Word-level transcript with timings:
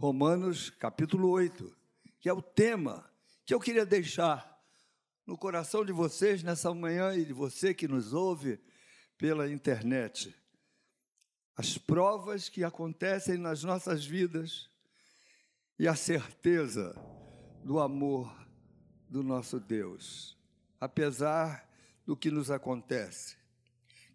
Romanos 0.00 0.70
capítulo 0.70 1.28
8, 1.28 1.76
que 2.20 2.28
é 2.28 2.32
o 2.32 2.40
tema 2.40 3.04
que 3.44 3.52
eu 3.52 3.58
queria 3.58 3.84
deixar 3.84 4.56
no 5.26 5.36
coração 5.36 5.84
de 5.84 5.90
vocês 5.90 6.40
nessa 6.40 6.72
manhã 6.72 7.16
e 7.16 7.24
de 7.24 7.32
você 7.32 7.74
que 7.74 7.88
nos 7.88 8.12
ouve 8.12 8.60
pela 9.18 9.50
internet. 9.50 10.32
As 11.56 11.76
provas 11.76 12.48
que 12.48 12.62
acontecem 12.62 13.38
nas 13.38 13.64
nossas 13.64 14.06
vidas 14.06 14.70
e 15.76 15.88
a 15.88 15.96
certeza 15.96 16.94
do 17.64 17.80
amor 17.80 18.32
do 19.08 19.24
nosso 19.24 19.58
Deus, 19.58 20.38
apesar 20.80 21.68
do 22.06 22.16
que 22.16 22.30
nos 22.30 22.52
acontece. 22.52 23.36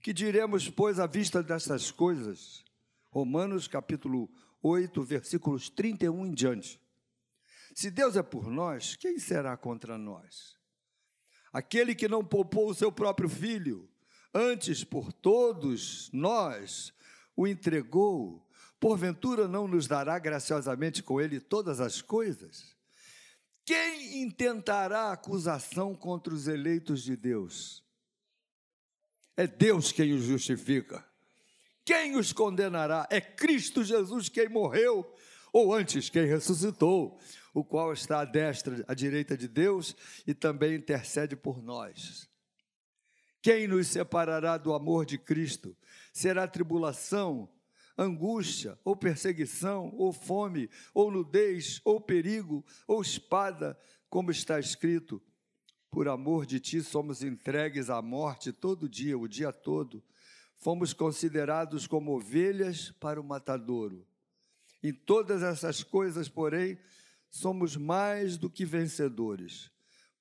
Que 0.02 0.14
diremos, 0.14 0.70
pois, 0.70 0.98
à 0.98 1.06
vista 1.06 1.44
dessas 1.44 1.92
coisas? 1.92 2.64
Romanos 3.12 3.68
capítulo 3.68 4.30
8, 4.34 4.53
versículos 5.04 5.70
31 5.70 6.28
em 6.28 6.34
diante. 6.34 6.82
Se 7.76 7.92
Deus 7.92 8.16
é 8.16 8.24
por 8.24 8.48
nós, 8.48 8.96
quem 8.96 9.20
será 9.20 9.58
contra 9.58 9.98
nós? 9.98 10.58
Aquele 11.52 11.94
que 11.94 12.08
não 12.08 12.24
poupou 12.24 12.70
o 12.70 12.74
seu 12.74 12.92
próprio 12.92 13.28
filho, 13.28 13.90
antes 14.34 14.84
por 14.84 15.12
todos 15.12 16.10
nós 16.14 16.94
o 17.36 17.48
entregou, 17.48 18.48
porventura 18.80 19.48
não 19.48 19.68
nos 19.68 19.88
dará 19.88 20.18
graciosamente 20.18 21.04
com 21.04 21.20
ele 21.20 21.40
todas 21.40 21.80
as 21.80 22.02
coisas? 22.02 22.76
Quem 23.66 24.24
intentará 24.24 25.12
acusação 25.12 25.96
contra 25.96 26.34
os 26.34 26.48
eleitos 26.48 27.04
de 27.04 27.16
Deus? 27.16 27.84
É 29.36 29.48
Deus 29.48 29.92
quem 29.92 30.14
os 30.14 30.24
justifica. 30.24 31.04
Quem 31.86 32.16
os 32.16 32.32
condenará? 32.32 33.08
É 33.10 33.20
Cristo 33.20 33.84
Jesus 33.84 34.30
quem 34.30 34.48
morreu, 34.48 35.12
ou 35.52 35.74
antes, 35.74 36.10
quem 36.10 36.26
ressuscitou, 36.26 37.20
o 37.54 37.64
qual 37.64 37.92
está 37.92 38.22
à 38.22 38.26
destra, 38.26 38.84
à 38.88 38.94
direita 38.94 39.38
de 39.38 39.48
Deus 39.48 39.96
e 40.26 40.34
também 40.34 40.76
intercede 40.76 41.36
por 41.36 41.62
nós. 41.62 42.28
Quem 43.42 43.68
nos 43.68 43.88
separará 43.88 44.58
do 44.58 44.74
amor 44.74 45.06
de 45.06 45.18
Cristo? 45.18 45.76
Será 46.14 46.48
tribulação, 46.48 47.50
angústia, 47.98 48.80
ou 48.86 48.96
perseguição, 48.96 49.94
ou 49.98 50.14
fome, 50.14 50.70
ou 50.94 51.12
nudez, 51.12 51.82
ou 51.84 52.00
perigo, 52.00 52.66
ou 52.88 53.02
espada, 53.02 53.78
como 54.10 54.32
está 54.32 54.58
escrito: 54.58 55.22
Por 55.92 56.08
amor 56.08 56.46
de 56.46 56.62
ti 56.62 56.82
somos 56.82 57.22
entregues 57.22 57.90
à 57.90 58.02
morte 58.02 58.54
todo 58.54 58.88
dia, 58.88 59.18
o 59.18 59.28
dia 59.28 59.52
todo 59.52 60.02
fomos 60.64 60.94
considerados 60.94 61.86
como 61.86 62.16
ovelhas 62.16 62.90
para 62.92 63.20
o 63.20 63.24
matadouro. 63.24 64.08
Em 64.82 64.94
todas 64.94 65.44
essas 65.44 65.84
coisas, 65.84 66.30
porém, 66.30 66.80
somos 67.30 67.76
mais 67.76 68.38
do 68.38 68.50
que 68.50 68.64
vencedores, 68.64 69.70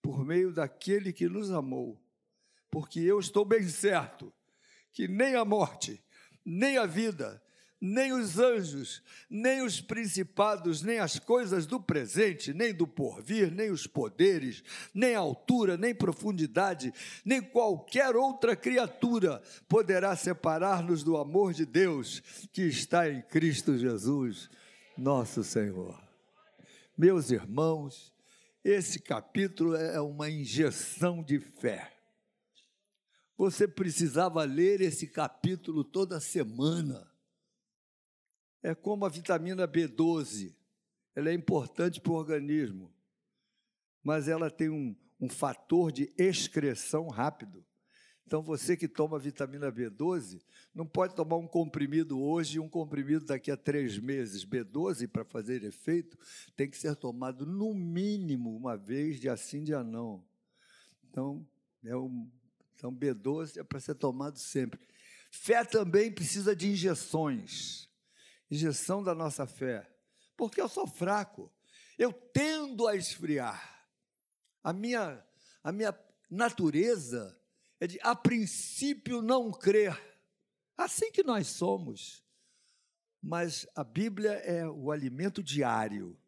por 0.02 0.24
meio 0.24 0.52
daquele 0.52 1.12
que 1.12 1.28
nos 1.28 1.52
amou. 1.52 2.02
Porque 2.68 2.98
eu 2.98 3.20
estou 3.20 3.44
bem 3.44 3.68
certo 3.68 4.32
que 4.92 5.06
nem 5.06 5.36
a 5.36 5.44
morte, 5.44 6.02
nem 6.44 6.76
a 6.76 6.86
vida, 6.86 7.41
nem 7.84 8.12
os 8.12 8.38
anjos, 8.38 9.02
nem 9.28 9.60
os 9.60 9.80
principados, 9.80 10.82
nem 10.82 11.00
as 11.00 11.18
coisas 11.18 11.66
do 11.66 11.80
presente, 11.80 12.54
nem 12.54 12.72
do 12.72 12.86
porvir, 12.86 13.50
nem 13.50 13.72
os 13.72 13.88
poderes, 13.88 14.62
nem 14.94 15.16
altura, 15.16 15.76
nem 15.76 15.92
profundidade, 15.92 16.94
nem 17.24 17.42
qualquer 17.42 18.14
outra 18.14 18.54
criatura 18.54 19.42
poderá 19.68 20.14
separar-nos 20.14 21.02
do 21.02 21.16
amor 21.16 21.52
de 21.52 21.66
Deus 21.66 22.22
que 22.52 22.62
está 22.62 23.10
em 23.10 23.20
Cristo 23.20 23.76
Jesus, 23.76 24.48
nosso 24.96 25.42
Senhor. 25.42 26.00
Meus 26.96 27.32
irmãos, 27.32 28.12
esse 28.62 29.00
capítulo 29.00 29.74
é 29.74 30.00
uma 30.00 30.30
injeção 30.30 31.20
de 31.20 31.40
fé. 31.40 31.92
Você 33.36 33.66
precisava 33.66 34.44
ler 34.44 34.80
esse 34.80 35.08
capítulo 35.08 35.82
toda 35.82 36.20
semana 36.20 37.11
é 38.62 38.74
como 38.74 39.04
a 39.04 39.08
vitamina 39.08 39.66
B12. 39.66 40.54
Ela 41.14 41.30
é 41.30 41.34
importante 41.34 42.00
para 42.00 42.12
o 42.12 42.16
organismo, 42.16 42.90
mas 44.02 44.28
ela 44.28 44.50
tem 44.50 44.70
um, 44.70 44.96
um 45.20 45.28
fator 45.28 45.92
de 45.92 46.12
excreção 46.16 47.08
rápido. 47.08 47.64
Então, 48.24 48.40
você 48.40 48.78
que 48.78 48.88
toma 48.88 49.18
vitamina 49.18 49.70
B12, 49.70 50.40
não 50.74 50.86
pode 50.86 51.14
tomar 51.14 51.36
um 51.36 51.46
comprimido 51.46 52.18
hoje 52.18 52.56
e 52.56 52.60
um 52.60 52.68
comprimido 52.68 53.26
daqui 53.26 53.50
a 53.50 53.56
três 53.58 53.98
meses. 53.98 54.46
B12, 54.46 55.06
para 55.06 55.24
fazer 55.24 55.64
efeito, 55.64 56.16
tem 56.56 56.70
que 56.70 56.78
ser 56.78 56.96
tomado 56.96 57.44
no 57.44 57.74
mínimo 57.74 58.56
uma 58.56 58.74
vez, 58.74 59.20
de 59.20 59.28
assim, 59.28 59.62
de 59.62 59.72
não. 59.72 60.24
Então, 61.10 61.46
é 61.84 61.94
um, 61.94 62.30
então 62.74 62.90
B12 62.90 63.58
é 63.58 63.62
para 63.62 63.80
ser 63.80 63.96
tomado 63.96 64.38
sempre. 64.38 64.80
Fé 65.30 65.62
também 65.62 66.10
precisa 66.10 66.56
de 66.56 66.70
injeções 66.70 67.91
injeção 68.52 69.02
da 69.02 69.14
nossa 69.14 69.46
fé, 69.46 69.88
porque 70.36 70.60
eu 70.60 70.68
sou 70.68 70.86
fraco, 70.86 71.50
eu 71.98 72.12
tendo 72.12 72.86
a 72.86 72.94
esfriar. 72.94 73.88
A 74.62 74.74
minha, 74.74 75.24
a 75.64 75.72
minha 75.72 75.98
natureza 76.30 77.34
é 77.80 77.86
de, 77.86 77.98
a 78.02 78.14
princípio, 78.14 79.22
não 79.22 79.50
crer. 79.50 79.98
Assim 80.76 81.10
que 81.10 81.22
nós 81.22 81.48
somos. 81.48 82.22
Mas 83.22 83.66
a 83.74 83.82
Bíblia 83.82 84.32
é 84.32 84.68
o 84.68 84.90
alimento 84.90 85.42
diário 85.42 86.18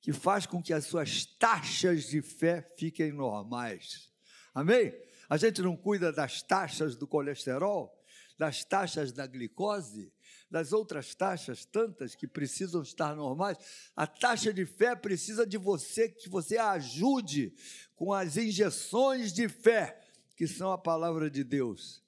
que 0.00 0.12
faz 0.12 0.46
com 0.46 0.60
que 0.60 0.72
as 0.72 0.86
suas 0.86 1.24
taxas 1.24 2.08
de 2.08 2.20
fé 2.20 2.68
fiquem 2.76 3.12
normais. 3.12 4.10
Amém? 4.52 4.92
A 5.28 5.36
gente 5.36 5.62
não 5.62 5.76
cuida 5.76 6.12
das 6.12 6.42
taxas 6.42 6.96
do 6.96 7.06
colesterol, 7.06 7.96
das 8.36 8.64
taxas 8.64 9.12
da 9.12 9.26
glicose, 9.26 10.12
das 10.52 10.70
outras 10.74 11.14
taxas, 11.14 11.64
tantas 11.64 12.14
que 12.14 12.26
precisam 12.26 12.82
estar 12.82 13.16
normais, 13.16 13.56
a 13.96 14.06
taxa 14.06 14.52
de 14.52 14.66
fé 14.66 14.94
precisa 14.94 15.46
de 15.46 15.56
você, 15.56 16.10
que 16.10 16.28
você 16.28 16.58
a 16.58 16.72
ajude 16.72 17.54
com 17.96 18.12
as 18.12 18.36
injeções 18.36 19.32
de 19.32 19.48
fé, 19.48 19.98
que 20.36 20.46
são 20.46 20.70
a 20.70 20.76
palavra 20.76 21.30
de 21.30 21.42
Deus. 21.42 22.02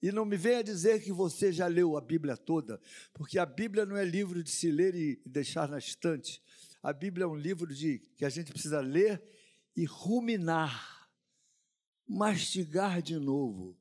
E 0.00 0.12
não 0.12 0.24
me 0.24 0.36
venha 0.36 0.62
dizer 0.62 1.02
que 1.02 1.10
você 1.10 1.50
já 1.52 1.66
leu 1.66 1.96
a 1.96 2.00
Bíblia 2.00 2.36
toda, 2.36 2.80
porque 3.12 3.36
a 3.36 3.44
Bíblia 3.44 3.84
não 3.84 3.96
é 3.96 4.04
livro 4.04 4.44
de 4.44 4.50
se 4.52 4.70
ler 4.70 4.94
e 4.94 5.20
deixar 5.26 5.68
na 5.68 5.78
estante. 5.78 6.40
A 6.80 6.92
Bíblia 6.92 7.24
é 7.24 7.26
um 7.26 7.34
livro 7.34 7.74
de 7.74 7.98
que 8.16 8.24
a 8.24 8.30
gente 8.30 8.52
precisa 8.52 8.78
ler 8.78 9.20
e 9.74 9.84
ruminar, 9.84 11.10
mastigar 12.06 13.02
de 13.02 13.18
novo, 13.18 13.76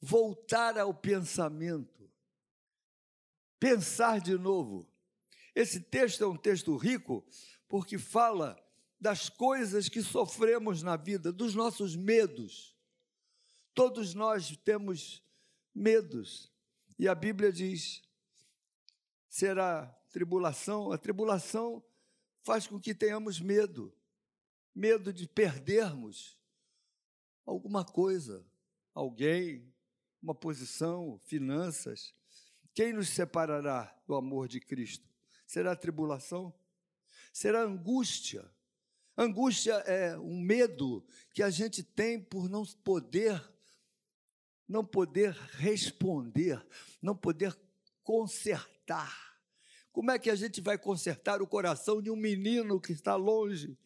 voltar 0.00 0.78
ao 0.78 0.94
pensamento 0.94 1.99
pensar 3.60 4.20
de 4.20 4.36
novo. 4.36 4.90
Esse 5.54 5.78
texto 5.80 6.24
é 6.24 6.26
um 6.26 6.36
texto 6.36 6.74
rico 6.76 7.24
porque 7.68 7.98
fala 7.98 8.58
das 8.98 9.28
coisas 9.28 9.88
que 9.88 10.02
sofremos 10.02 10.82
na 10.82 10.96
vida, 10.96 11.30
dos 11.30 11.54
nossos 11.54 11.94
medos. 11.94 12.76
Todos 13.74 14.14
nós 14.14 14.56
temos 14.64 15.22
medos. 15.74 16.50
E 16.98 17.06
a 17.06 17.14
Bíblia 17.14 17.52
diz: 17.52 18.02
será 19.28 19.86
tribulação? 20.10 20.90
A 20.90 20.98
tribulação 20.98 21.82
faz 22.42 22.66
com 22.66 22.80
que 22.80 22.94
tenhamos 22.94 23.40
medo, 23.40 23.94
medo 24.74 25.12
de 25.12 25.28
perdermos 25.28 26.38
alguma 27.46 27.84
coisa, 27.84 28.44
alguém, 28.94 29.72
uma 30.22 30.34
posição, 30.34 31.18
finanças. 31.24 32.14
Quem 32.74 32.92
nos 32.92 33.08
separará 33.08 33.94
do 34.06 34.14
amor 34.14 34.48
de 34.48 34.60
Cristo? 34.60 35.08
Será 35.46 35.74
tribulação? 35.74 36.54
Será 37.32 37.62
angústia? 37.62 38.48
Angústia 39.16 39.74
é 39.86 40.16
um 40.18 40.40
medo 40.40 41.04
que 41.34 41.42
a 41.42 41.50
gente 41.50 41.82
tem 41.82 42.20
por 42.20 42.48
não 42.48 42.64
poder 42.84 43.42
não 44.70 44.84
poder 44.84 45.32
responder, 45.54 46.64
não 47.02 47.16
poder 47.16 47.58
consertar. 48.04 49.12
Como 49.90 50.12
é 50.12 50.18
que 50.18 50.30
a 50.30 50.36
gente 50.36 50.60
vai 50.60 50.78
consertar 50.78 51.42
o 51.42 51.46
coração 51.46 52.00
de 52.00 52.08
um 52.08 52.14
menino 52.14 52.80
que 52.80 52.92
está 52.92 53.16
longe, 53.16 53.76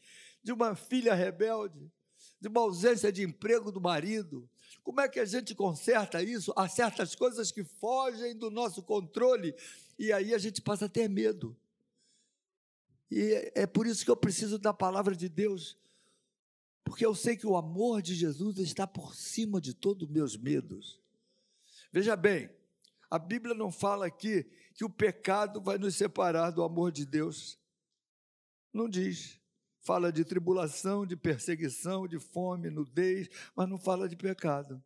de 0.43 0.53
uma 0.53 0.77
filha 0.77 1.15
rebelde, 1.15 1.91
de 2.39 2.49
uma 2.49 2.61
ausência 2.61 3.11
de 3.11 3.23
emprego 3.23 3.73
do 3.73 3.81
marido, 3.81 4.47
como 4.83 5.01
é 5.01 5.09
que 5.09 5.21
a 5.21 5.25
gente 5.25 5.55
conserta 5.55 6.23
isso? 6.23 6.53
Há 6.57 6.69
certas 6.69 7.15
coisas 7.15 7.51
que 7.51 7.65
fogem 7.65 8.37
do 8.37 8.51
nosso 8.51 8.83
controle 8.83 9.55
e 9.99 10.13
aí 10.13 10.35
a 10.35 10.39
gente 10.39 10.61
passa 10.61 10.87
a 10.87 10.89
ter 10.89 11.09
medo. 11.09 11.57
E 13.11 13.53
é 13.55 13.67
por 13.67 13.87
isso 13.87 14.05
que 14.05 14.11
eu 14.11 14.17
preciso 14.17 14.59
da 14.59 14.73
palavra 14.73 15.15
de 15.15 15.29
Deus, 15.29 15.79
porque 16.83 17.05
eu 17.05 17.15
sei 17.15 17.37
que 17.37 17.47
o 17.47 17.57
amor 17.57 18.03
de 18.03 18.15
Jesus 18.15 18.59
está 18.59 18.87
por 18.87 19.15
cima 19.15 19.61
de 19.61 19.73
todos 19.73 20.09
os 20.09 20.13
meus 20.13 20.37
medos. 20.37 21.01
Veja 21.93 22.17
bem, 22.17 22.51
a 23.09 23.19
Bíblia 23.19 23.55
não 23.55 23.71
fala 23.71 24.07
aqui 24.07 24.45
que 24.75 24.85
o 24.85 24.91
pecado 24.91 25.61
vai 25.61 25.79
nos 25.79 25.95
separar 25.95 26.51
do 26.51 26.65
amor 26.65 26.91
de 26.91 27.07
Deus. 27.07 27.59
Não 28.73 28.89
diz. 28.89 29.39
Fala 29.85 30.11
de 30.11 30.25
tribulação, 30.25 31.05
de 31.05 31.15
perseguição, 31.15 32.09
de 32.09 32.19
fome, 32.19 32.71
nudez, 32.71 33.29
mas 33.55 33.69
não 33.69 33.79
fala 33.79 34.09
de 34.09 34.17
pecado. 34.17 34.83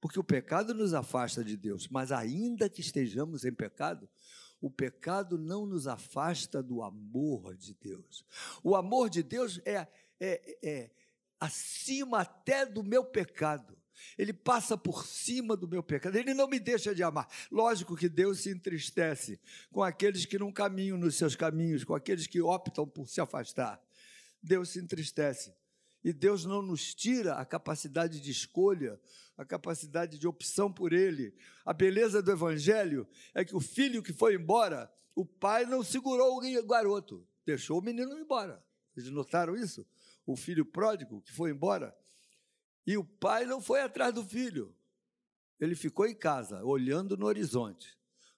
Porque 0.00 0.18
o 0.18 0.24
pecado 0.24 0.72
nos 0.72 0.94
afasta 0.94 1.44
de 1.44 1.54
Deus, 1.54 1.86
mas 1.88 2.10
ainda 2.10 2.68
que 2.68 2.80
estejamos 2.80 3.44
em 3.44 3.52
pecado, 3.52 4.08
o 4.58 4.70
pecado 4.70 5.36
não 5.36 5.66
nos 5.66 5.86
afasta 5.86 6.62
do 6.62 6.82
amor 6.82 7.54
de 7.56 7.74
Deus. 7.74 8.24
O 8.62 8.74
amor 8.74 9.10
de 9.10 9.22
Deus 9.22 9.60
é, 9.66 9.86
é, 10.18 10.58
é 10.62 10.90
acima 11.38 12.20
até 12.20 12.64
do 12.64 12.82
meu 12.82 13.04
pecado. 13.04 13.76
Ele 14.16 14.32
passa 14.32 14.78
por 14.78 15.04
cima 15.04 15.56
do 15.56 15.68
meu 15.68 15.82
pecado. 15.82 16.16
Ele 16.16 16.32
não 16.32 16.48
me 16.48 16.58
deixa 16.58 16.94
de 16.94 17.02
amar. 17.02 17.28
Lógico 17.50 17.96
que 17.96 18.08
Deus 18.08 18.40
se 18.40 18.50
entristece 18.50 19.38
com 19.70 19.82
aqueles 19.82 20.24
que 20.24 20.38
não 20.38 20.50
caminham 20.50 20.96
nos 20.96 21.16
seus 21.16 21.36
caminhos, 21.36 21.84
com 21.84 21.94
aqueles 21.94 22.26
que 22.26 22.40
optam 22.40 22.86
por 22.86 23.08
se 23.08 23.20
afastar. 23.20 23.85
Deus 24.46 24.70
se 24.70 24.78
entristece. 24.78 25.54
E 26.04 26.12
Deus 26.12 26.44
não 26.44 26.62
nos 26.62 26.94
tira 26.94 27.34
a 27.34 27.44
capacidade 27.44 28.20
de 28.20 28.30
escolha, 28.30 28.98
a 29.36 29.44
capacidade 29.44 30.18
de 30.18 30.26
opção 30.28 30.72
por 30.72 30.92
Ele. 30.92 31.34
A 31.64 31.72
beleza 31.72 32.22
do 32.22 32.30
Evangelho 32.30 33.08
é 33.34 33.44
que 33.44 33.56
o 33.56 33.60
filho 33.60 34.02
que 34.02 34.12
foi 34.12 34.36
embora, 34.36 34.90
o 35.16 35.26
pai 35.26 35.66
não 35.66 35.82
segurou 35.82 36.38
o 36.38 36.66
garoto, 36.66 37.26
deixou 37.44 37.80
o 37.80 37.82
menino 37.82 38.16
embora. 38.16 38.64
Vocês 38.94 39.10
notaram 39.10 39.56
isso? 39.56 39.84
O 40.24 40.36
filho 40.36 40.64
pródigo 40.64 41.20
que 41.22 41.32
foi 41.32 41.50
embora, 41.50 41.96
e 42.86 42.96
o 42.96 43.04
pai 43.04 43.44
não 43.44 43.60
foi 43.60 43.82
atrás 43.82 44.14
do 44.14 44.24
filho. 44.24 44.72
Ele 45.58 45.74
ficou 45.74 46.06
em 46.06 46.14
casa, 46.14 46.62
olhando 46.62 47.16
no 47.16 47.26
horizonte. 47.26 47.95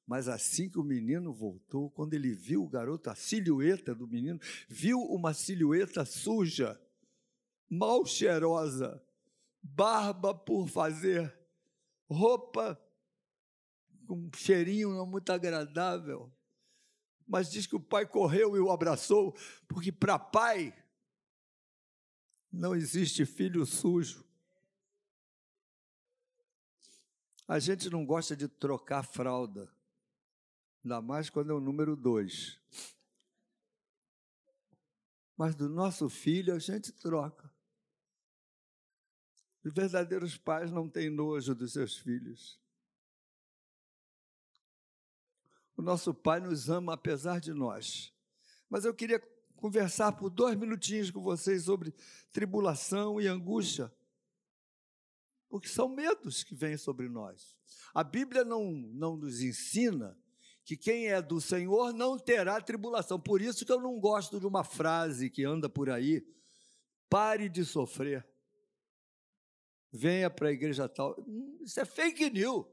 Mas 0.09 0.27
assim 0.27 0.71
que 0.71 0.79
o 0.79 0.83
menino 0.83 1.35
voltou, 1.35 1.91
quando 1.91 2.15
ele 2.15 2.33
viu 2.33 2.65
o 2.65 2.69
garoto, 2.69 3.11
a 3.11 3.15
silhueta 3.15 3.95
do 3.95 4.09
menino, 4.09 4.41
viu 4.67 4.99
uma 5.03 5.35
silhueta 5.35 6.03
suja, 6.07 6.81
mal 7.69 8.07
cheirosa, 8.07 9.05
barba 9.63 10.35
por 10.35 10.67
fazer, 10.67 11.39
roupa 12.09 12.83
com 14.07 14.15
um 14.15 14.31
cheirinho 14.35 14.95
não 14.95 15.05
muito 15.05 15.31
agradável. 15.31 16.33
Mas 17.27 17.51
diz 17.51 17.67
que 17.67 17.77
o 17.77 17.81
pai 17.81 18.07
correu 18.07 18.57
e 18.57 18.61
o 18.61 18.71
abraçou, 18.71 19.37
porque 19.69 19.93
para 19.93 20.19
pai 20.19 20.75
não 22.51 22.75
existe 22.75 23.27
filho 23.27 23.67
sujo. 23.67 24.25
A 27.47 27.59
gente 27.59 27.91
não 27.91 28.07
gosta 28.07 28.35
de 28.35 28.49
trocar 28.49 29.03
fralda, 29.03 29.71
ainda 30.83 31.01
mais 31.01 31.31
quando 31.31 31.51
é 31.51 31.55
o 31.55 31.61
número 31.61 31.97
dois. 31.97 32.59
Mas 35.37 35.55
do 35.55 35.69
nosso 35.69 36.09
filho 36.09 36.55
a 36.55 36.59
gente 36.59 36.93
troca. 36.93 37.51
Os 39.65 39.73
verdadeiros 39.73 40.37
pais 40.37 40.71
não 40.71 40.89
têm 40.89 41.11
nojo 41.11 41.55
dos 41.55 41.73
seus 41.73 41.97
filhos. 41.97 42.59
O 45.77 45.83
nosso 45.83 46.13
pai 46.13 46.41
nos 46.41 46.69
ama 46.69 46.95
apesar 46.95 47.41
de 47.41 47.53
nós. 47.53 48.13
Mas 48.69 48.85
eu 48.85 48.95
queria 48.95 49.21
conversar 49.57 50.13
por 50.13 50.31
dois 50.31 50.57
minutinhos 50.57 51.11
com 51.11 51.23
vocês 51.23 51.65
sobre 51.65 51.95
tribulação 52.33 53.21
e 53.21 53.27
angústia 53.27 53.93
porque 55.49 55.69
são 55.69 55.89
medos 55.89 56.45
que 56.45 56.55
vêm 56.55 56.77
sobre 56.77 57.09
nós. 57.09 57.57
A 57.95 58.05
Bíblia 58.05 58.45
não, 58.45 58.71
não 58.71 59.17
nos 59.17 59.41
ensina 59.41 60.17
que 60.69 60.77
quem 60.77 61.07
é 61.07 61.23
do 61.23 61.41
Senhor 61.41 61.95
não 61.95 62.19
terá 62.19 62.61
tribulação. 62.61 63.19
Por 63.19 63.41
isso 63.41 63.65
que 63.65 63.73
eu 63.73 63.81
não 63.81 63.99
gosto 63.99 64.39
de 64.39 64.47
uma 64.47 64.63
frase 64.63 65.31
que 65.31 65.43
anda 65.43 65.67
por 65.67 65.89
aí: 65.89 66.23
pare 67.09 67.49
de 67.49 67.65
sofrer. 67.65 68.29
Venha 69.91 70.29
para 70.29 70.49
a 70.49 70.53
igreja 70.53 70.87
tal. 70.87 71.17
Isso 71.63 71.81
é 71.81 71.87
fake 71.87 72.29
news. 72.29 72.67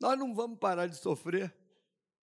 Nós 0.00 0.18
não 0.18 0.34
vamos 0.34 0.58
parar 0.58 0.88
de 0.88 0.96
sofrer. 0.96 1.56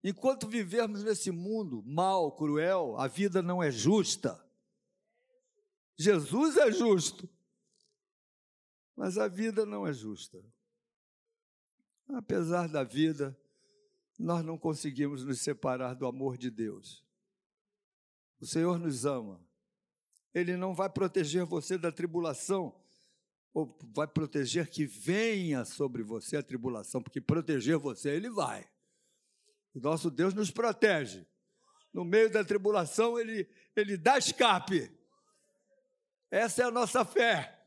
Enquanto 0.03 0.47
vivermos 0.47 1.03
nesse 1.03 1.31
mundo 1.31 1.83
mal, 1.87 2.37
cruel, 2.37 2.99
a 2.99 3.09
vida 3.09 3.41
não 3.41 3.63
é 3.63 3.71
justa. 3.71 4.47
Jesus 5.97 6.59
é 6.59 6.71
justo. 6.71 7.27
Mas 8.95 9.17
a 9.17 9.27
vida 9.27 9.65
não 9.65 9.87
é 9.87 9.93
justa. 9.95 10.39
Apesar 12.09 12.69
da 12.69 12.85
vida, 12.85 13.35
nós 14.19 14.45
não 14.45 14.57
conseguimos 14.57 15.25
nos 15.25 15.41
separar 15.41 15.95
do 15.95 16.07
amor 16.07 16.37
de 16.37 16.51
Deus. 16.51 17.05
O 18.41 18.47
Senhor 18.47 18.79
nos 18.79 19.05
ama. 19.05 19.41
Ele 20.33 20.57
não 20.57 20.75
vai 20.75 20.89
proteger 20.89 21.45
você 21.45 21.79
da 21.79 21.93
tribulação, 21.93 22.75
ou 23.53 23.77
vai 23.95 24.07
proteger 24.07 24.69
que 24.69 24.85
venha 24.85 25.65
sobre 25.65 26.03
você 26.03 26.37
a 26.37 26.43
tribulação, 26.43 27.03
porque 27.03 27.21
proteger 27.21 27.79
você 27.79 28.11
ele 28.11 28.29
vai. 28.29 28.69
O 29.75 29.81
nosso 29.81 30.11
Deus 30.11 30.35
nos 30.35 30.51
protege. 30.51 31.27
No 31.93 32.05
meio 32.05 32.31
da 32.31 32.45
tribulação, 32.45 33.19
ele, 33.19 33.49
ele 33.77 33.97
dá 33.97 34.19
escape. 34.19 34.91
Essa 36.31 36.63
é 36.63 36.65
a 36.67 36.71
nossa 36.71 37.05
fé. 37.05 37.65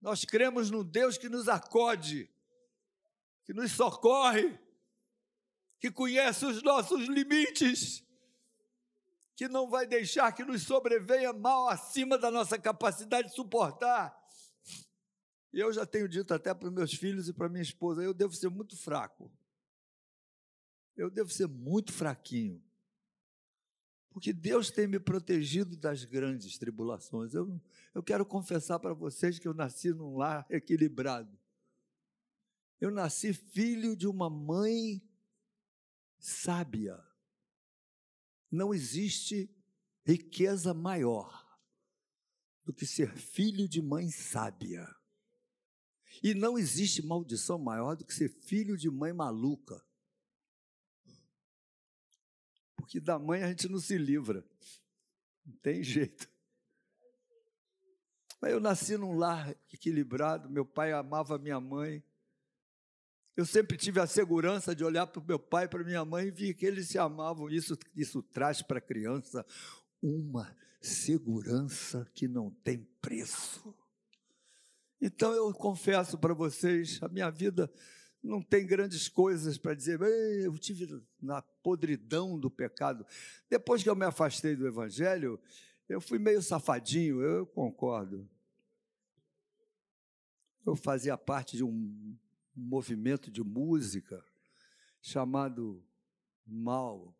Nós 0.00 0.24
cremos 0.24 0.68
no 0.70 0.82
Deus 0.82 1.16
que 1.16 1.28
nos 1.28 1.48
acode, 1.48 2.28
que 3.44 3.52
nos 3.52 3.70
socorre, 3.70 4.58
que 5.82 5.90
conhece 5.90 6.46
os 6.46 6.62
nossos 6.62 7.08
limites, 7.08 8.04
que 9.34 9.48
não 9.48 9.68
vai 9.68 9.84
deixar 9.84 10.30
que 10.30 10.44
nos 10.44 10.62
sobrevenha 10.62 11.32
mal 11.32 11.68
acima 11.68 12.16
da 12.16 12.30
nossa 12.30 12.56
capacidade 12.56 13.30
de 13.30 13.34
suportar. 13.34 14.16
E 15.52 15.58
eu 15.58 15.72
já 15.72 15.84
tenho 15.84 16.08
dito 16.08 16.32
até 16.32 16.54
para 16.54 16.70
meus 16.70 16.94
filhos 16.94 17.28
e 17.28 17.32
para 17.32 17.48
minha 17.48 17.64
esposa: 17.64 18.00
eu 18.00 18.14
devo 18.14 18.32
ser 18.32 18.48
muito 18.48 18.76
fraco. 18.76 19.28
Eu 20.96 21.10
devo 21.10 21.30
ser 21.30 21.48
muito 21.48 21.92
fraquinho. 21.92 22.62
Porque 24.10 24.32
Deus 24.32 24.70
tem 24.70 24.86
me 24.86 25.00
protegido 25.00 25.76
das 25.76 26.04
grandes 26.04 26.58
tribulações. 26.58 27.34
Eu, 27.34 27.60
eu 27.92 28.04
quero 28.04 28.24
confessar 28.24 28.78
para 28.78 28.94
vocês 28.94 29.36
que 29.36 29.48
eu 29.48 29.54
nasci 29.54 29.90
num 29.90 30.16
lar 30.16 30.46
equilibrado. 30.48 31.36
Eu 32.80 32.92
nasci 32.92 33.32
filho 33.32 33.96
de 33.96 34.06
uma 34.06 34.30
mãe 34.30 35.02
sábia. 36.22 36.98
Não 38.50 38.72
existe 38.72 39.50
riqueza 40.04 40.72
maior 40.72 41.46
do 42.64 42.72
que 42.72 42.86
ser 42.86 43.14
filho 43.16 43.68
de 43.68 43.82
mãe 43.82 44.10
sábia. 44.10 44.88
E 46.22 46.34
não 46.34 46.58
existe 46.58 47.04
maldição 47.04 47.58
maior 47.58 47.96
do 47.96 48.04
que 48.04 48.14
ser 48.14 48.28
filho 48.28 48.76
de 48.76 48.90
mãe 48.90 49.12
maluca 49.12 49.82
porque 52.92 53.00
da 53.00 53.18
mãe 53.18 53.42
a 53.42 53.48
gente 53.48 53.68
não 53.70 53.78
se 53.78 53.96
livra. 53.96 54.44
Não 55.46 55.56
tem 55.56 55.82
jeito. 55.82 56.28
Eu 58.42 58.60
nasci 58.60 58.98
num 58.98 59.16
lar 59.16 59.56
equilibrado, 59.72 60.50
meu 60.50 60.66
pai 60.66 60.92
amava 60.92 61.38
minha 61.38 61.58
mãe. 61.58 62.04
Eu 63.36 63.46
sempre 63.46 63.78
tive 63.78 63.98
a 63.98 64.06
segurança 64.06 64.74
de 64.74 64.84
olhar 64.84 65.06
para 65.06 65.22
o 65.22 65.26
meu 65.26 65.38
pai 65.38 65.66
para 65.66 65.82
minha 65.82 66.04
mãe 66.04 66.26
e 66.26 66.30
ver 66.30 66.54
que 66.54 66.66
eles 66.66 66.88
se 66.88 66.98
amavam. 66.98 67.48
Isso, 67.48 67.78
isso 67.96 68.22
traz 68.22 68.60
para 68.60 68.78
a 68.78 68.82
criança 68.82 69.44
uma 70.02 70.54
segurança 70.80 72.06
que 72.14 72.28
não 72.28 72.50
tem 72.50 72.86
preço. 73.00 73.74
Então 75.00 75.32
eu 75.32 75.52
confesso 75.52 76.18
para 76.18 76.34
vocês, 76.34 76.98
a 77.02 77.08
minha 77.08 77.30
vida 77.30 77.72
não 78.22 78.40
tem 78.40 78.66
grandes 78.66 79.08
coisas 79.08 79.58
para 79.58 79.74
dizer, 79.74 80.00
eu 80.00 80.56
tive 80.58 81.02
na 81.20 81.42
podridão 81.42 82.38
do 82.38 82.50
pecado. 82.50 83.04
Depois 83.48 83.82
que 83.82 83.88
eu 83.88 83.96
me 83.96 84.04
afastei 84.04 84.54
do 84.54 84.66
Evangelho, 84.66 85.40
eu 85.88 86.00
fui 86.00 86.18
meio 86.18 86.42
safadinho, 86.42 87.20
eu 87.20 87.46
concordo. 87.46 88.28
Eu 90.64 90.76
fazia 90.76 91.16
parte 91.16 91.56
de 91.56 91.64
um 91.64 92.16
movimento 92.54 93.30
de 93.30 93.42
música 93.42 94.24
chamado 95.00 95.82
MAL, 96.46 97.14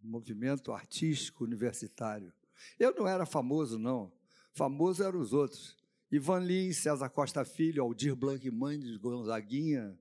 Movimento 0.00 0.72
Artístico 0.72 1.44
Universitário. 1.44 2.32
Eu 2.78 2.94
não 2.94 3.06
era 3.06 3.24
famoso, 3.24 3.78
não. 3.78 4.12
Famoso 4.52 5.02
eram 5.02 5.20
os 5.20 5.32
outros. 5.32 5.76
Ivan 6.10 6.40
Lins, 6.40 6.78
César 6.78 7.08
Costa 7.08 7.44
Filho, 7.44 7.82
Aldir 7.82 8.14
Blanc 8.14 8.50
Mendes, 8.50 8.96
Gonzaguinha, 8.98 9.98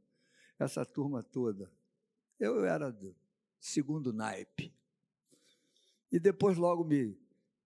essa 0.60 0.86
turma 0.86 1.24
toda. 1.24 1.72
Eu 2.40 2.66
era 2.66 2.92
do 2.92 3.16
segundo 3.60 4.12
naipe. 4.12 4.74
E 6.12 6.20
depois 6.20 6.58
logo 6.58 6.84
me, 6.84 7.18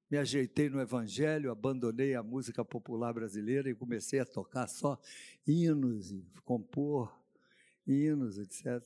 me 0.09 0.17
ajeitei 0.17 0.69
no 0.69 0.79
evangelho, 0.79 1.51
abandonei 1.51 2.15
a 2.15 2.23
música 2.23 2.63
popular 2.63 3.13
brasileira 3.13 3.69
e 3.69 3.75
comecei 3.75 4.19
a 4.19 4.25
tocar 4.25 4.67
só 4.67 4.99
hinos 5.45 6.13
compor 6.43 7.25
hinos, 7.85 8.37
etc. 8.37 8.83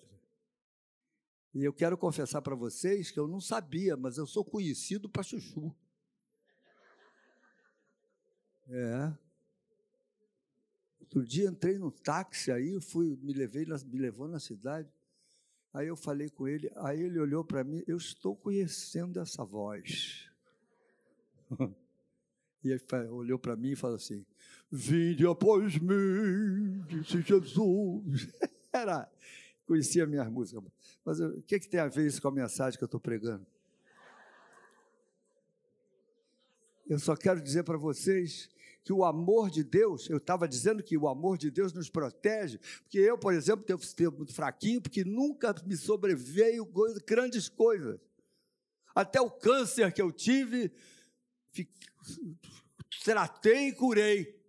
E 1.53 1.63
eu 1.63 1.73
quero 1.73 1.97
confessar 1.97 2.41
para 2.41 2.55
vocês 2.55 3.09
que 3.09 3.19
eu 3.19 3.27
não 3.27 3.39
sabia, 3.39 3.95
mas 3.97 4.17
eu 4.17 4.27
sou 4.27 4.43
conhecido 4.43 5.09
para 5.09 5.23
chuchu. 5.23 5.75
É. 8.67 9.13
Outro 10.99 11.25
dia 11.25 11.49
entrei 11.49 11.79
no 11.79 11.91
táxi 11.91 12.51
aí, 12.51 12.79
fui, 12.79 13.17
me 13.21 13.33
levei, 13.33 13.65
me 13.65 13.99
levou 13.99 14.27
na 14.27 14.39
cidade. 14.39 14.93
Aí 15.73 15.87
eu 15.87 15.95
falei 15.95 16.29
com 16.29 16.47
ele, 16.47 16.71
aí 16.77 17.01
ele 17.01 17.19
olhou 17.19 17.43
para 17.43 17.63
mim, 17.63 17.83
eu 17.87 17.97
estou 17.97 18.35
conhecendo 18.35 19.19
essa 19.19 19.43
voz. 19.43 20.28
E 22.61 22.71
ele 22.71 23.07
olhou 23.09 23.39
para 23.39 23.55
mim 23.55 23.71
e 23.71 23.75
falou 23.75 23.95
assim: 23.95 24.25
Vinde 24.69 25.25
após 25.25 25.77
mim, 25.77 26.81
disse 26.89 27.21
Jesus. 27.21 28.27
Era, 28.73 29.09
conhecia 29.65 30.05
minhas 30.05 30.29
músicas. 30.29 30.63
Mas 31.05 31.19
o 31.19 31.41
que, 31.43 31.59
que 31.59 31.69
tem 31.69 31.79
a 31.79 31.87
ver 31.87 32.05
isso 32.05 32.21
com 32.21 32.27
a 32.27 32.31
mensagem 32.31 32.77
que 32.77 32.83
eu 32.83 32.87
estou 32.87 32.99
pregando? 32.99 33.45
Eu 36.87 36.99
só 36.99 37.15
quero 37.15 37.39
dizer 37.39 37.63
para 37.63 37.77
vocês 37.77 38.49
que 38.83 38.91
o 38.91 39.05
amor 39.05 39.51
de 39.51 39.63
Deus, 39.63 40.09
eu 40.09 40.17
estava 40.17 40.47
dizendo 40.47 40.81
que 40.81 40.97
o 40.97 41.07
amor 41.07 41.37
de 41.37 41.51
Deus 41.51 41.71
nos 41.71 41.89
protege, 41.89 42.59
porque 42.81 42.97
eu, 42.97 43.17
por 43.17 43.33
exemplo, 43.33 43.63
tenho 43.63 43.77
sido 43.77 44.11
muito 44.11 44.33
fraquinho, 44.33 44.81
porque 44.81 45.03
nunca 45.03 45.53
me 45.65 45.77
sobreveio 45.77 46.67
grandes 47.05 47.47
coisas. 47.47 47.99
Até 48.95 49.21
o 49.21 49.29
câncer 49.29 49.93
que 49.93 50.01
eu 50.01 50.11
tive, 50.11 50.71
tratei 53.03 53.69
e 53.69 53.73
curei. 53.73 54.39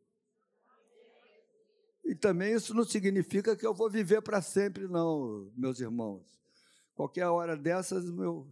E 2.04 2.14
também 2.14 2.54
isso 2.54 2.74
não 2.74 2.84
significa 2.84 3.56
que 3.56 3.66
eu 3.66 3.72
vou 3.72 3.88
viver 3.88 4.20
para 4.20 4.42
sempre, 4.42 4.88
não, 4.88 5.50
meus 5.56 5.78
irmãos. 5.80 6.40
Qualquer 6.94 7.26
hora 7.26 7.56
dessas, 7.56 8.10
meu, 8.10 8.50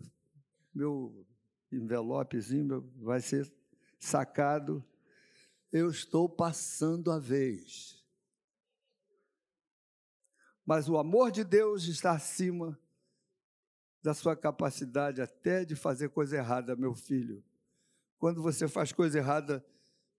meu 0.72 1.26
envelopezinho 1.72 2.88
vai 2.96 3.20
ser 3.20 3.52
sacado. 3.98 4.84
Eu 5.72 5.90
estou 5.90 6.28
passando 6.28 7.10
a 7.10 7.18
vez. 7.18 8.02
Mas 10.64 10.88
o 10.88 10.96
amor 10.96 11.30
de 11.30 11.44
Deus 11.44 11.84
está 11.84 12.12
acima 12.12 12.78
da 14.02 14.14
sua 14.14 14.36
capacidade 14.36 15.20
até 15.20 15.64
de 15.64 15.74
fazer 15.74 16.10
coisa 16.10 16.36
errada, 16.36 16.76
meu 16.76 16.94
filho. 16.94 17.42
Quando 18.18 18.42
você 18.42 18.66
faz 18.66 18.92
coisa 18.92 19.18
errada, 19.18 19.64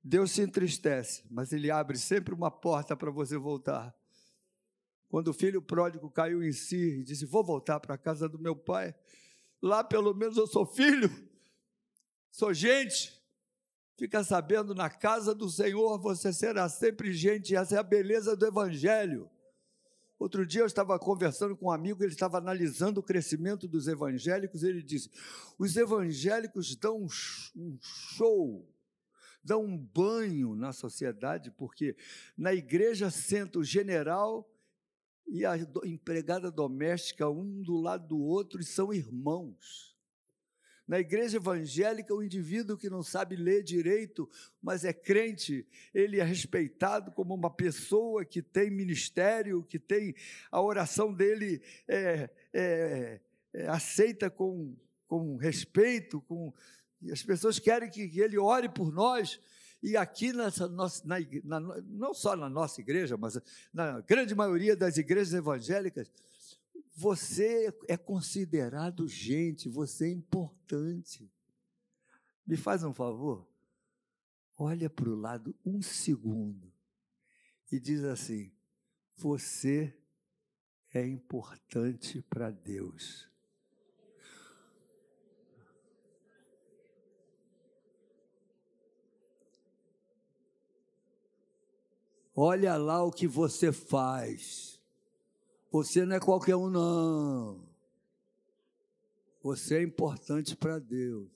Deus 0.04 0.32
se 0.32 0.42
entristece, 0.42 1.24
mas 1.30 1.52
Ele 1.52 1.70
abre 1.70 1.98
sempre 1.98 2.34
uma 2.34 2.50
porta 2.50 2.96
para 2.96 3.12
você 3.12 3.38
voltar. 3.38 3.94
Quando 5.10 5.30
o 5.30 5.34
filho 5.34 5.62
pródigo 5.62 6.10
caiu 6.10 6.44
em 6.44 6.52
si 6.52 7.00
e 7.00 7.04
disse: 7.04 7.26
Vou 7.26 7.44
voltar 7.44 7.80
para 7.80 7.96
a 7.96 7.98
casa 7.98 8.30
do 8.30 8.40
meu 8.40 8.56
pai, 8.56 8.96
lá 9.62 9.84
pelo 9.84 10.14
menos 10.14 10.38
eu 10.38 10.48
sou 10.48 10.66
filho, 10.66 11.10
sou 12.32 12.54
gente. 12.54 13.20
Fica 13.98 14.24
sabendo, 14.24 14.74
na 14.74 14.90
casa 14.90 15.36
do 15.36 15.50
Senhor 15.50 16.00
você 16.00 16.32
será 16.32 16.70
sempre 16.70 17.12
gente, 17.12 17.54
essa 17.54 17.76
é 17.76 17.80
a 17.80 17.84
beleza 17.84 18.34
do 18.34 18.46
Evangelho. 18.46 19.30
Outro 20.20 20.46
dia 20.46 20.62
eu 20.62 20.66
estava 20.66 21.00
conversando 21.00 21.56
com 21.56 21.68
um 21.68 21.72
amigo, 21.72 22.04
ele 22.04 22.12
estava 22.12 22.38
analisando 22.38 23.00
o 23.00 23.04
crescimento 23.04 23.70
dos 23.70 23.88
evangélicos, 23.88 24.64
ele 24.64 24.84
disse: 24.84 25.10
os 25.58 25.78
evangélicos 25.78 26.76
dão 26.76 27.06
um 27.56 27.80
show, 27.82 28.70
dão 29.42 29.64
um 29.64 29.78
banho 29.78 30.56
na 30.56 30.74
sociedade, 30.74 31.50
porque 31.52 31.96
na 32.38 32.54
igreja 32.54 33.10
senta 33.10 33.60
o 33.60 33.64
general 33.64 34.46
e 35.26 35.46
a 35.46 35.56
empregada 35.86 36.52
doméstica, 36.52 37.30
um 37.30 37.62
do 37.62 37.80
lado 37.80 38.10
do 38.10 38.20
outro, 38.20 38.60
e 38.60 38.66
são 38.66 38.92
irmãos. 38.92 39.98
Na 40.90 41.00
igreja 41.00 41.38
evangélica, 41.38 42.16
o 42.16 42.24
indivíduo 42.24 42.76
que 42.76 42.90
não 42.90 43.04
sabe 43.04 43.36
ler 43.36 43.62
direito, 43.62 44.28
mas 44.60 44.84
é 44.84 44.92
crente, 44.92 45.64
ele 45.94 46.20
é 46.20 46.24
respeitado 46.24 47.12
como 47.12 47.36
uma 47.36 47.52
pessoa 47.52 48.26
que 48.26 48.42
tem 48.42 48.72
ministério, 48.72 49.62
que 49.62 49.78
tem 49.78 50.16
a 50.52 50.60
oração 50.60 51.14
dele 51.14 51.62
é, 51.88 52.28
é, 52.52 53.20
é 53.54 53.68
aceita 53.68 54.32
com, 54.32 54.76
com 55.08 55.36
respeito, 55.36 56.22
com, 56.22 56.52
as 57.12 57.22
pessoas 57.22 57.60
querem 57.60 57.88
que, 57.88 58.08
que 58.08 58.20
ele 58.20 58.40
ore 58.40 58.68
por 58.68 58.92
nós. 58.92 59.40
E 59.84 59.96
aqui, 59.96 60.34
nessa 60.34 60.68
nossa, 60.68 61.08
na, 61.08 61.18
na, 61.44 61.82
não 61.86 62.16
só 62.16 62.36
na 62.36 62.50
nossa 62.50 62.82
igreja, 62.82 63.16
mas 63.16 63.40
na 63.72 64.02
grande 64.02 64.34
maioria 64.34 64.76
das 64.76 64.98
igrejas 64.98 65.36
evangélicas, 65.36 66.12
você 67.00 67.74
é 67.88 67.96
considerado 67.96 69.08
gente, 69.08 69.70
você 69.70 70.08
é 70.08 70.12
importante. 70.12 71.32
Me 72.46 72.58
faz 72.58 72.84
um 72.84 72.94
favor? 72.94 73.48
Olha 74.58 74.90
para 74.90 75.10
o 75.10 75.16
lado 75.16 75.56
um 75.66 75.82
segundo 75.82 76.70
e 77.72 77.80
diz 77.80 78.04
assim: 78.04 78.52
Você 79.16 79.98
é 80.94 81.08
importante 81.08 82.22
para 82.24 82.52
Deus. 82.52 83.30
Olha 92.36 92.76
lá 92.76 93.06
o 93.06 93.12
que 93.12 93.26
você 93.26 93.72
faz. 93.72 94.79
Você 95.72 96.06
não 96.06 96.16
é 96.16 96.20
qualquer 96.20 96.56
um, 96.56 96.70
não. 96.70 97.68
Você 99.42 99.78
é 99.78 99.84
importante 99.84 100.56
para 100.56 100.80
Deus. 100.80 101.30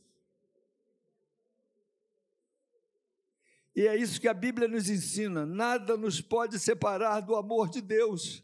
E 3.75 3.87
é 3.87 3.95
isso 3.95 4.19
que 4.21 4.27
a 4.27 4.33
Bíblia 4.33 4.67
nos 4.67 4.89
ensina: 4.89 5.45
nada 5.45 5.97
nos 5.97 6.21
pode 6.21 6.59
separar 6.59 7.21
do 7.21 7.35
amor 7.35 7.69
de 7.69 7.81
Deus. 7.81 8.43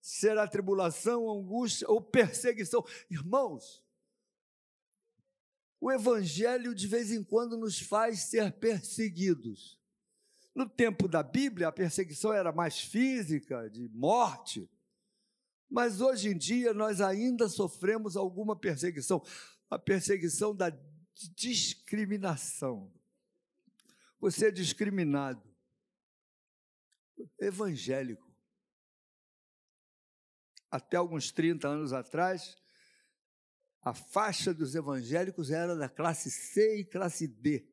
Será 0.00 0.46
tribulação, 0.46 1.30
angústia 1.30 1.88
ou 1.88 2.00
perseguição. 2.00 2.84
Irmãos, 3.10 3.82
o 5.80 5.92
Evangelho 5.92 6.74
de 6.74 6.86
vez 6.86 7.10
em 7.10 7.22
quando 7.22 7.56
nos 7.56 7.78
faz 7.78 8.20
ser 8.20 8.52
perseguidos. 8.52 9.77
No 10.58 10.68
tempo 10.68 11.06
da 11.06 11.22
Bíblia, 11.22 11.68
a 11.68 11.72
perseguição 11.72 12.32
era 12.32 12.50
mais 12.50 12.80
física, 12.80 13.70
de 13.70 13.88
morte. 13.90 14.68
Mas 15.70 16.00
hoje 16.00 16.30
em 16.30 16.36
dia 16.36 16.74
nós 16.74 17.00
ainda 17.00 17.48
sofremos 17.48 18.16
alguma 18.16 18.58
perseguição, 18.58 19.24
a 19.70 19.78
perseguição 19.78 20.52
da 20.52 20.76
discriminação. 21.36 22.92
Você 24.18 24.48
é 24.48 24.50
discriminado. 24.50 25.40
Evangélico. 27.38 28.28
Até 30.68 30.96
alguns 30.96 31.30
30 31.30 31.68
anos 31.68 31.92
atrás, 31.92 32.56
a 33.80 33.94
faixa 33.94 34.52
dos 34.52 34.74
evangélicos 34.74 35.52
era 35.52 35.76
da 35.76 35.88
classe 35.88 36.32
C 36.32 36.80
e 36.80 36.84
classe 36.84 37.28
D. 37.28 37.64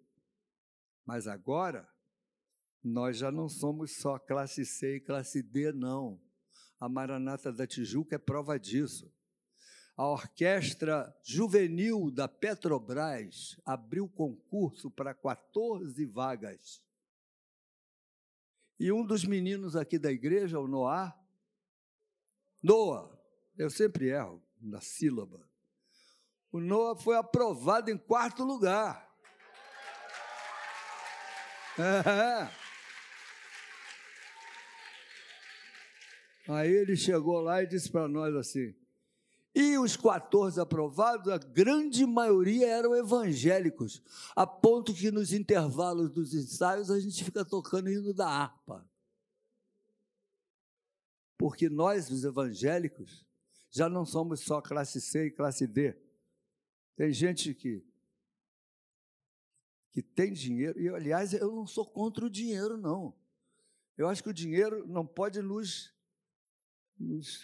Mas 1.03 1.27
agora, 1.27 1.94
nós 2.85 3.17
já 3.17 3.31
não 3.31 3.49
somos 3.49 3.97
só 3.97 4.19
classe 4.19 4.63
C 4.63 4.97
e 4.97 4.99
classe 4.99 5.41
D, 5.41 5.71
não. 5.71 6.21
A 6.79 6.87
Maranata 6.87 7.51
da 7.51 7.65
Tijuca 7.65 8.15
é 8.15 8.19
prova 8.19 8.59
disso. 8.59 9.11
A 9.97 10.07
orquestra 10.07 11.11
juvenil 11.23 12.11
da 12.11 12.27
Petrobras 12.27 13.59
abriu 13.65 14.07
concurso 14.07 14.91
para 14.91 15.15
14 15.15 16.05
vagas. 16.05 16.79
E 18.79 18.91
um 18.91 19.03
dos 19.03 19.25
meninos 19.25 19.75
aqui 19.75 19.97
da 19.97 20.11
igreja, 20.11 20.59
o 20.59 20.67
Noah, 20.67 21.17
Noah, 22.61 23.19
eu 23.57 23.71
sempre 23.71 24.09
erro 24.09 24.43
na 24.61 24.79
sílaba. 24.79 25.49
O 26.51 26.59
Noah 26.59 27.01
foi 27.01 27.15
aprovado 27.17 27.89
em 27.89 27.97
quarto 27.97 28.43
lugar. 28.43 29.03
É. 31.77 32.64
Aí 36.47 36.71
ele 36.71 36.95
chegou 36.95 37.39
lá 37.41 37.63
e 37.63 37.67
disse 37.67 37.89
para 37.89 38.07
nós 38.07 38.35
assim: 38.35 38.73
e 39.55 39.77
os 39.77 39.95
14 39.95 40.59
aprovados, 40.59 41.31
a 41.31 41.37
grande 41.37 42.05
maioria 42.05 42.67
eram 42.67 42.93
evangélicos, 42.93 44.03
a 44.35 44.45
ponto 44.45 44.93
que 44.93 45.09
nos 45.09 45.31
intervalos 45.31 46.11
dos 46.11 46.33
ensaios 46.33 46.91
a 46.91 46.99
gente 46.99 47.23
fica 47.23 47.45
tocando 47.45 47.89
hino 47.89 48.13
da 48.13 48.27
harpa. 48.27 48.85
Porque 51.37 51.69
nós, 51.69 52.09
os 52.09 52.25
evangélicos, 52.25 53.25
já 53.71 53.87
não 53.87 54.05
somos 54.05 54.41
só 54.41 54.61
classe 54.61 54.99
C 54.99 55.27
e 55.27 55.31
classe 55.31 55.65
D. 55.65 55.95
Tem 56.97 57.13
gente 57.13 57.53
que 57.53 57.81
que 59.91 60.01
tem 60.01 60.33
dinheiro, 60.33 60.77
e 60.77 60.89
aliás, 60.89 61.31
eu 61.31 61.55
não 61.55 61.65
sou 61.65 61.85
contra 61.85 62.25
o 62.25 62.29
dinheiro, 62.29 62.75
não. 62.75 63.15
Eu 63.97 64.09
acho 64.09 64.21
que 64.21 64.29
o 64.29 64.33
dinheiro 64.33 64.85
não 64.85 65.07
pode 65.07 65.41
nos 65.41 65.94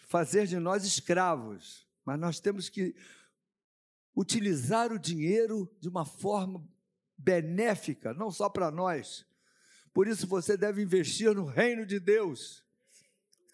fazer 0.07 0.47
de 0.47 0.59
nós 0.59 0.83
escravos. 0.83 1.87
Mas 2.05 2.19
nós 2.19 2.39
temos 2.39 2.69
que 2.69 2.95
utilizar 4.15 4.91
o 4.91 4.99
dinheiro 4.99 5.69
de 5.79 5.87
uma 5.87 6.05
forma 6.05 6.67
benéfica, 7.17 8.13
não 8.13 8.31
só 8.31 8.49
para 8.49 8.71
nós. 8.71 9.25
Por 9.93 10.07
isso 10.07 10.27
você 10.27 10.57
deve 10.57 10.81
investir 10.81 11.33
no 11.35 11.45
reino 11.45 11.85
de 11.85 11.99
Deus, 11.99 12.63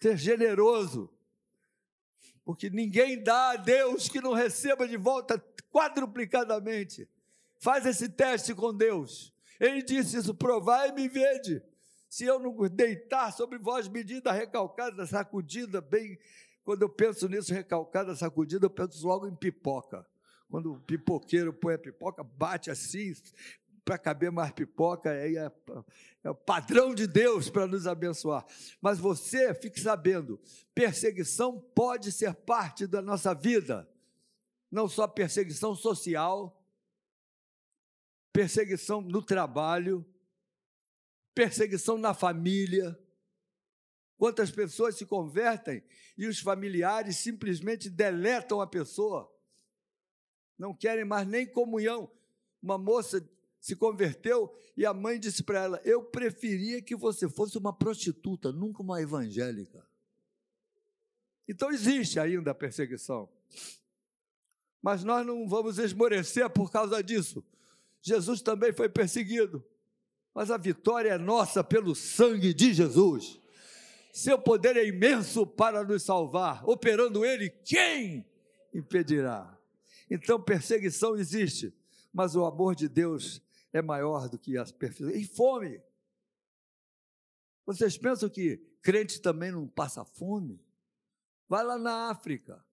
ser 0.00 0.16
generoso, 0.16 1.10
porque 2.44 2.70
ninguém 2.70 3.22
dá 3.22 3.50
a 3.50 3.56
Deus 3.56 4.08
que 4.08 4.20
não 4.20 4.32
receba 4.32 4.88
de 4.88 4.96
volta 4.96 5.38
quadruplicadamente. 5.70 7.08
Faz 7.58 7.84
esse 7.84 8.08
teste 8.08 8.54
com 8.54 8.74
Deus. 8.74 9.34
Ele 9.60 9.82
disse 9.82 10.16
isso: 10.16 10.34
provai 10.34 10.88
e 10.88 10.92
me 10.92 11.08
vede. 11.08 11.62
Se 12.08 12.24
eu 12.24 12.38
não 12.38 12.54
deitar 12.68 13.32
sobre 13.32 13.58
vós 13.58 13.88
medida 13.88 14.32
recalcada, 14.32 15.06
sacudida, 15.06 15.80
bem. 15.80 16.18
Quando 16.64 16.82
eu 16.82 16.88
penso 16.88 17.28
nisso, 17.28 17.52
recalcada, 17.52 18.14
sacudida, 18.16 18.66
eu 18.66 18.70
penso 18.70 19.06
logo 19.06 19.26
em 19.26 19.34
pipoca. 19.34 20.06
Quando 20.50 20.72
o 20.72 20.80
pipoqueiro 20.80 21.52
põe 21.52 21.74
a 21.74 21.78
pipoca, 21.78 22.24
bate 22.24 22.70
assim, 22.70 23.14
para 23.84 23.98
caber 23.98 24.30
mais 24.30 24.50
pipoca, 24.52 25.10
aí 25.10 25.36
é, 25.36 25.50
é 26.24 26.30
o 26.30 26.34
padrão 26.34 26.94
de 26.94 27.06
Deus 27.06 27.48
para 27.48 27.66
nos 27.66 27.86
abençoar. 27.86 28.44
Mas 28.82 28.98
você 28.98 29.54
fique 29.54 29.80
sabendo: 29.80 30.38
perseguição 30.74 31.58
pode 31.74 32.12
ser 32.12 32.34
parte 32.34 32.86
da 32.86 33.00
nossa 33.00 33.34
vida, 33.34 33.88
não 34.70 34.88
só 34.88 35.06
perseguição 35.08 35.74
social, 35.74 36.62
perseguição 38.30 39.00
no 39.00 39.22
trabalho, 39.22 40.04
perseguição 41.38 41.96
na 41.96 42.12
família. 42.12 42.98
Quantas 44.16 44.50
pessoas 44.50 44.96
se 44.96 45.06
convertem 45.06 45.84
e 46.16 46.26
os 46.26 46.40
familiares 46.40 47.18
simplesmente 47.18 47.88
deletam 47.88 48.60
a 48.60 48.66
pessoa, 48.66 49.32
não 50.58 50.74
querem 50.74 51.04
mais 51.04 51.28
nem 51.28 51.46
comunhão. 51.46 52.10
Uma 52.60 52.76
moça 52.76 53.24
se 53.60 53.76
converteu 53.76 54.52
e 54.76 54.84
a 54.84 54.92
mãe 54.92 55.20
disse 55.20 55.44
para 55.44 55.62
ela: 55.62 55.80
Eu 55.84 56.02
preferia 56.02 56.82
que 56.82 56.96
você 56.96 57.28
fosse 57.28 57.56
uma 57.56 57.72
prostituta, 57.72 58.50
nunca 58.50 58.82
uma 58.82 59.00
evangélica. 59.00 59.86
Então 61.46 61.70
existe 61.70 62.18
ainda 62.18 62.50
a 62.50 62.54
perseguição. 62.54 63.28
Mas 64.82 65.04
nós 65.04 65.24
não 65.24 65.48
vamos 65.48 65.78
esmorecer 65.78 66.50
por 66.50 66.68
causa 66.72 67.00
disso. 67.00 67.44
Jesus 68.02 68.42
também 68.42 68.72
foi 68.72 68.88
perseguido, 68.88 69.64
mas 70.38 70.52
a 70.52 70.56
vitória 70.56 71.10
é 71.10 71.18
nossa 71.18 71.64
pelo 71.64 71.96
sangue 71.96 72.54
de 72.54 72.72
Jesus. 72.72 73.40
Seu 74.12 74.38
poder 74.38 74.76
é 74.76 74.86
imenso 74.86 75.44
para 75.44 75.82
nos 75.82 76.04
salvar, 76.04 76.64
operando 76.64 77.24
Ele, 77.26 77.50
quem 77.50 78.24
impedirá? 78.72 79.58
Então, 80.08 80.40
perseguição 80.40 81.16
existe, 81.16 81.76
mas 82.12 82.36
o 82.36 82.44
amor 82.44 82.76
de 82.76 82.88
Deus 82.88 83.42
é 83.72 83.82
maior 83.82 84.28
do 84.28 84.38
que 84.38 84.56
as 84.56 84.70
perseguições. 84.70 85.24
E 85.24 85.26
fome. 85.26 85.82
Vocês 87.66 87.98
pensam 87.98 88.28
que 88.28 88.58
crente 88.80 89.20
também 89.20 89.50
não 89.50 89.66
passa 89.66 90.04
fome? 90.04 90.64
Vai 91.48 91.64
lá 91.64 91.76
na 91.76 92.10
África. 92.10 92.64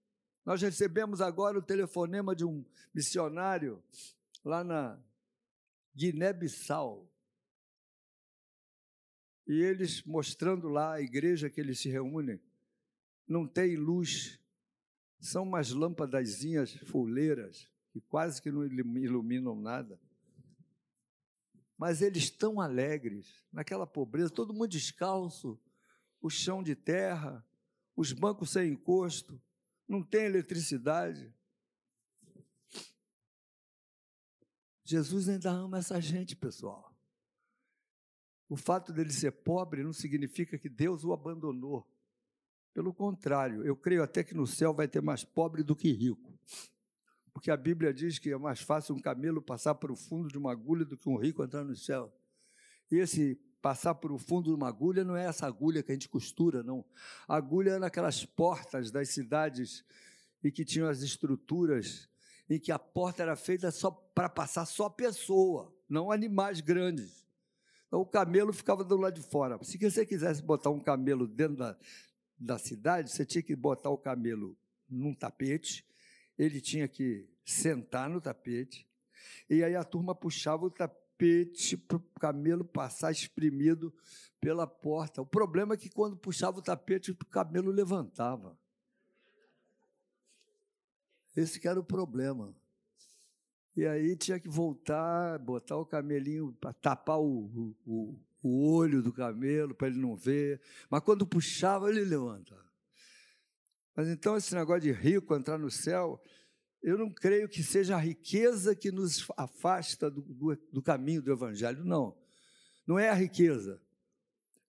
Nós 0.46 0.62
recebemos 0.62 1.20
agora 1.20 1.58
o 1.58 1.64
telefonema 1.64 2.36
de 2.36 2.46
um 2.46 2.64
missionário 2.94 3.84
lá 4.44 4.64
na 4.64 5.00
Guiné-Bissau. 5.96 7.10
E 9.48 9.62
eles 9.62 10.02
mostrando 10.04 10.68
lá 10.68 10.94
a 10.94 11.02
igreja 11.02 11.50
que 11.50 11.62
eles 11.62 11.80
se 11.80 11.90
reúnem, 11.90 12.40
não 13.28 13.48
tem 13.48 13.76
luz, 13.76 14.40
são 15.20 15.44
umas 15.44 15.72
lâmpadazinhas 15.72 16.74
fuleiras 16.88 17.68
que 17.92 18.02
quase 18.02 18.42
que 18.42 18.52
não 18.52 18.66
iluminam 18.66 19.56
nada. 19.56 20.00
Mas 21.78 22.02
eles 22.02 22.24
estão 22.24 22.62
alegres, 22.62 23.44
naquela 23.52 23.86
pobreza, 23.86 24.30
todo 24.30 24.54
mundo 24.54 24.68
descalço, 24.68 25.60
o 26.22 26.30
chão 26.30 26.64
de 26.64 26.76
terra, 26.76 27.46
os 27.96 28.12
bancos 28.14 28.52
sem 28.52 28.72
encosto, 28.72 29.42
não 29.88 30.02
tem 30.02 30.26
eletricidade. 30.26 31.34
Jesus 34.84 35.28
ainda 35.28 35.52
ama 35.52 35.80
essa 35.80 36.00
gente, 36.00 36.36
pessoal. 36.36 36.95
O 38.48 38.56
fato 38.56 38.94
dele 38.94 39.12
ser 39.12 39.32
pobre 39.32 39.84
não 39.84 39.94
significa 39.94 40.58
que 40.58 40.70
Deus 40.70 41.04
o 41.04 41.12
abandonou. 41.12 41.88
Pelo 42.74 42.94
contrário, 42.94 43.64
eu 43.64 43.76
creio 43.76 44.04
até 44.04 44.24
que 44.24 44.34
no 44.34 44.46
céu 44.46 44.74
vai 44.74 44.88
ter 44.88 45.02
mais 45.02 45.24
pobre 45.24 45.64
do 45.64 45.76
que 45.76 45.92
rico. 45.92 46.38
Porque 47.34 47.50
a 47.50 47.58
Bíblia 47.58 47.94
diz 47.94 48.20
que 48.20 48.32
é 48.32 48.38
mais 48.38 48.62
fácil 48.62 48.96
um 48.96 49.00
camelo 49.00 49.42
passar 49.42 49.76
por 49.76 49.92
o 49.92 49.96
fundo 49.96 50.30
de 50.30 50.38
uma 50.38 50.52
agulha 50.52 50.86
do 50.86 50.98
que 50.98 51.10
um 51.10 51.18
rico 51.18 51.44
entrar 51.44 51.64
no 51.64 51.76
céu. 51.76 52.14
E 52.92 52.98
esse 52.98 53.36
passar 53.62 53.96
por 53.96 54.12
o 54.12 54.20
fundo 54.20 54.50
de 54.50 54.56
uma 54.56 54.68
agulha 54.68 55.04
não 55.04 55.16
é 55.16 55.26
essa 55.26 55.48
agulha 55.48 55.82
que 55.82 55.92
a 55.92 55.96
gente 55.96 56.08
costura, 56.08 56.62
não. 56.62 56.86
A 57.28 57.36
agulha 57.36 57.72
é 57.72 57.80
naquelas 57.80 58.24
portas 58.24 58.92
das 58.92 59.10
cidades 59.10 59.84
e 60.44 60.52
que 60.52 60.64
tinham 60.64 60.88
as 60.88 61.02
estruturas 61.02 62.08
em 62.48 62.60
que 62.60 62.72
a 62.72 62.78
porta 62.78 63.24
era 63.24 63.36
feita 63.36 63.72
só 63.72 63.90
para 63.90 64.30
passar 64.30 64.66
só 64.66 64.88
pessoa, 64.88 65.74
não 65.90 66.12
animais 66.12 66.62
grandes. 66.62 67.25
Então, 67.96 68.02
o 68.02 68.06
camelo 68.06 68.52
ficava 68.52 68.84
do 68.84 68.98
lado 68.98 69.14
de 69.14 69.26
fora. 69.26 69.58
Se 69.64 69.78
você 69.78 70.06
quisesse 70.06 70.44
botar 70.44 70.70
um 70.70 70.82
camelo 70.82 71.26
dentro 71.26 71.56
da, 71.56 71.78
da 72.38 72.58
cidade, 72.58 73.10
você 73.10 73.26
tinha 73.26 73.42
que 73.42 73.56
botar 73.56 73.90
o 73.90 73.98
camelo 73.98 74.58
num 74.90 75.14
tapete, 75.14 75.88
ele 76.38 76.60
tinha 76.60 76.90
que 76.90 77.26
sentar 77.46 78.10
no 78.10 78.20
tapete, 78.20 78.86
e 79.50 79.64
aí 79.64 79.78
a 79.78 79.84
turma 79.86 80.14
puxava 80.14 80.66
o 80.66 80.70
tapete 80.70 81.78
para 81.78 81.96
o 81.96 82.02
camelo 82.20 82.66
passar 82.66 83.14
espremido 83.14 83.94
pela 84.42 84.68
porta. 84.68 85.22
O 85.22 85.26
problema 85.26 85.76
é 85.76 85.78
que 85.78 85.90
quando 85.90 86.18
puxava 86.18 86.60
o 86.60 86.62
tapete, 86.62 87.12
o 87.12 87.26
camelo 87.28 87.72
levantava. 87.72 88.60
Esse 91.34 91.66
era 91.66 91.80
o 91.80 91.84
problema. 91.84 92.54
E 93.76 93.86
aí 93.86 94.16
tinha 94.16 94.40
que 94.40 94.48
voltar, 94.48 95.38
botar 95.40 95.76
o 95.78 95.86
camelinho 95.86 96.54
para 96.54 96.72
tapar 96.72 97.20
o, 97.20 97.76
o, 97.86 98.18
o 98.42 98.72
olho 98.72 99.02
do 99.02 99.12
camelo 99.12 99.76
para 99.76 99.88
ele 99.88 100.00
não 100.00 100.16
ver. 100.16 100.62
Mas 100.90 101.04
quando 101.04 101.28
puxava, 101.28 101.90
ele 101.90 102.06
levantava. 102.06 102.64
Mas 103.96 104.08
então 104.08 104.38
esse 104.38 104.54
negócio 104.56 104.82
de 104.82 104.92
rico 104.92 105.36
entrar 105.36 105.58
no 105.58 105.70
céu, 105.70 106.22
eu 106.82 106.98
não 106.98 107.10
creio 107.10 107.50
que 107.50 107.64
seja 107.64 107.96
a 107.96 108.00
riqueza 108.00 108.76
que 108.76 108.92
nos 108.92 109.26
afasta 109.36 110.10
do, 110.10 110.22
do, 110.22 110.56
do 110.72 110.82
caminho 110.82 111.22
do 111.22 111.32
Evangelho, 111.32 111.84
não. 111.84 112.16
Não 112.86 113.00
é 113.00 113.10
a 113.10 113.14
riqueza, 113.14 113.82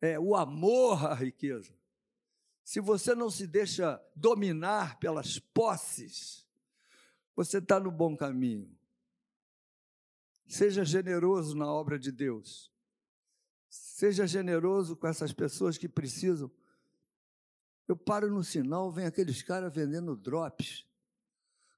é 0.01 0.19
o 0.19 0.35
amor 0.35 1.07
à 1.07 1.15
riqueza. 1.15 1.75
Se 2.65 2.81
você 2.81 3.15
não 3.15 3.31
se 3.31 3.47
deixa 3.47 4.03
dominar 4.15 4.99
pelas 4.99 5.39
posses, 5.39 6.47
você 7.37 7.59
está 7.59 7.79
no 7.79 7.91
bom 7.91 8.17
caminho. 8.17 8.76
Seja 10.47 10.85
generoso 10.85 11.57
na 11.57 11.67
obra 11.67 11.99
de 11.99 12.13
Deus. 12.13 12.71
Seja 13.69 14.27
generoso 14.27 14.97
com 14.97 15.07
essas 15.09 15.33
pessoas 15.33 15.77
que 15.77 15.89
precisam. 15.89 16.51
Eu 17.89 17.97
paro 17.97 18.33
no 18.33 18.45
sinal, 18.45 18.93
vem 18.93 19.07
aqueles 19.07 19.43
caras 19.43 19.73
vendendo 19.75 20.17
drops. 20.17 20.87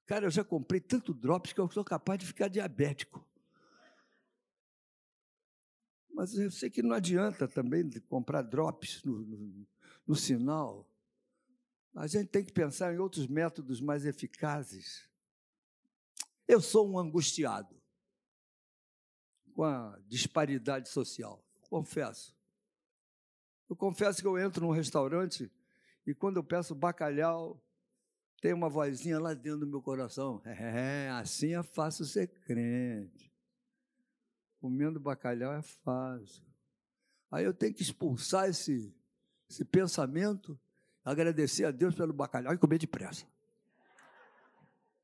Cara, 0.05 0.25
eu 0.25 0.31
já 0.31 0.43
comprei 0.43 0.79
tanto 0.79 1.13
drops 1.13 1.53
que 1.53 1.59
eu 1.59 1.69
sou 1.69 1.83
capaz 1.83 2.19
de 2.19 2.25
ficar 2.25 2.47
diabético. 2.47 3.25
Mas 6.13 6.35
eu 6.35 6.51
sei 6.51 6.69
que 6.69 6.83
não 6.83 6.95
adianta 6.95 7.47
também 7.47 7.89
comprar 8.07 8.41
drops 8.41 9.03
no, 9.03 9.19
no, 9.19 9.67
no 10.05 10.15
sinal. 10.15 10.87
A 11.95 12.05
gente 12.05 12.27
tem 12.27 12.43
que 12.43 12.51
pensar 12.51 12.93
em 12.93 12.97
outros 12.97 13.27
métodos 13.27 13.81
mais 13.81 14.05
eficazes. 14.05 15.07
Eu 16.47 16.61
sou 16.61 16.89
um 16.89 16.99
angustiado 16.99 17.78
com 19.59 19.65
a 19.65 19.99
disparidade 20.07 20.87
social, 20.87 21.43
confesso. 21.69 22.33
Eu 23.69 23.75
confesso 23.75 24.21
que 24.21 24.25
eu 24.25 24.39
entro 24.39 24.65
num 24.65 24.71
restaurante 24.71 25.51
e 26.07 26.15
quando 26.15 26.37
eu 26.37 26.43
peço 26.45 26.73
bacalhau, 26.73 27.61
tem 28.41 28.53
uma 28.53 28.69
vozinha 28.69 29.19
lá 29.19 29.33
dentro 29.33 29.59
do 29.59 29.67
meu 29.67 29.81
coração. 29.81 30.41
É, 30.45 31.09
assim 31.19 31.55
é 31.55 31.61
fácil 31.61 32.05
ser 32.05 32.27
crente. 32.27 33.29
Comendo 34.61 34.97
bacalhau 34.97 35.51
é 35.51 35.61
fácil. 35.61 36.45
Aí 37.29 37.43
eu 37.43 37.53
tenho 37.53 37.73
que 37.73 37.81
expulsar 37.81 38.47
esse, 38.47 38.95
esse 39.49 39.65
pensamento, 39.65 40.57
agradecer 41.03 41.65
a 41.65 41.71
Deus 41.71 41.93
pelo 41.95 42.13
bacalhau 42.13 42.53
e 42.53 42.57
comer 42.57 42.77
depressa. 42.77 43.27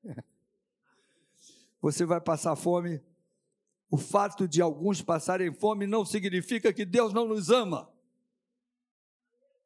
você 1.81 2.05
vai 2.05 2.21
passar 2.21 2.55
fome. 2.55 3.03
O 3.89 3.98
fato 3.98 4.48
de 4.48 4.62
alguns 4.62 5.02
passarem 5.02 5.54
fome 5.54 5.86
não 5.86 6.04
significa 6.06 6.74
que 6.74 6.86
Deus 6.86 7.13
não 7.13 7.28
nos 7.28 7.50
ama. 7.50 7.91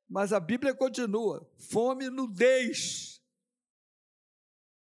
Mas 0.08 0.34
a 0.34 0.40
Bíblia 0.40 0.74
continua: 0.74 1.50
fome 1.58 2.06
e 2.06 2.10
nudez. 2.10 3.22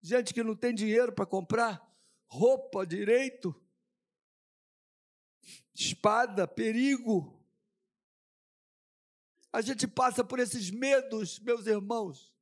gente 0.02 0.34
que 0.34 0.44
não 0.44 0.56
tem 0.56 0.74
dinheiro 0.74 1.12
para 1.12 1.26
comprar 1.26 1.86
roupa 2.28 2.86
direito, 2.86 3.56
espada, 5.74 6.48
perigo. 6.48 7.34
A 9.52 9.62
gente 9.62 9.88
passa 9.88 10.24
por 10.24 10.40
esses 10.40 10.70
medos, 10.70 11.40
meus 11.40 11.66
irmãos. 11.66 12.34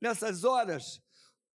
Nessas 0.00 0.44
horas, 0.44 1.02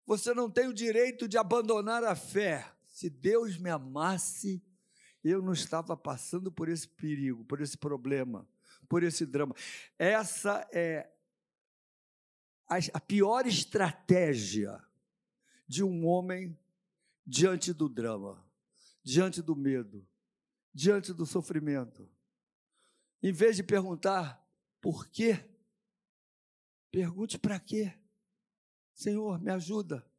você 0.06 0.34
não 0.34 0.49
tem 0.49 0.67
o 0.67 0.73
direito 0.73 1.28
de 1.28 1.38
abandonar 1.38 2.04
a 2.04 2.15
fé. 2.15 2.72
Se 3.03 3.09
Deus 3.09 3.57
me 3.57 3.69
amasse, 3.69 4.63
eu 5.21 5.41
não 5.41 5.51
estava 5.51 5.97
passando 5.97 6.49
por 6.49 6.69
esse 6.69 6.87
perigo, 6.87 7.43
por 7.43 7.59
esse 7.59 7.77
problema, 7.77 8.47
por 8.87 9.03
esse 9.03 9.25
drama. 9.25 9.53
Essa 9.99 10.65
é 10.71 11.11
a 12.65 13.01
pior 13.01 13.45
estratégia 13.45 14.81
de 15.67 15.83
um 15.83 16.07
homem 16.07 16.57
diante 17.27 17.73
do 17.73 17.89
drama, 17.89 18.41
diante 19.03 19.41
do 19.41 19.53
medo, 19.53 20.07
diante 20.73 21.11
do 21.11 21.25
sofrimento. 21.25 22.09
Em 23.21 23.33
vez 23.33 23.57
de 23.57 23.63
perguntar 23.63 24.49
por 24.79 25.09
quê, 25.09 25.43
pergunte 26.89 27.37
para 27.37 27.59
quê. 27.59 27.93
Senhor, 28.93 29.41
me 29.41 29.51
ajuda 29.51 30.09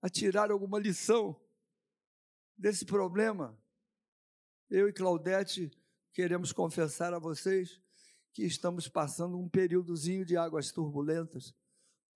a 0.00 0.08
tirar 0.08 0.52
alguma 0.52 0.78
lição 0.78 1.43
desse 2.56 2.84
problema. 2.84 3.58
Eu 4.70 4.88
e 4.88 4.92
Claudete 4.92 5.70
queremos 6.12 6.52
confessar 6.52 7.12
a 7.12 7.18
vocês 7.18 7.80
que 8.32 8.44
estamos 8.44 8.88
passando 8.88 9.38
um 9.38 9.48
períodozinho 9.48 10.24
de 10.24 10.36
águas 10.36 10.72
turbulentas. 10.72 11.54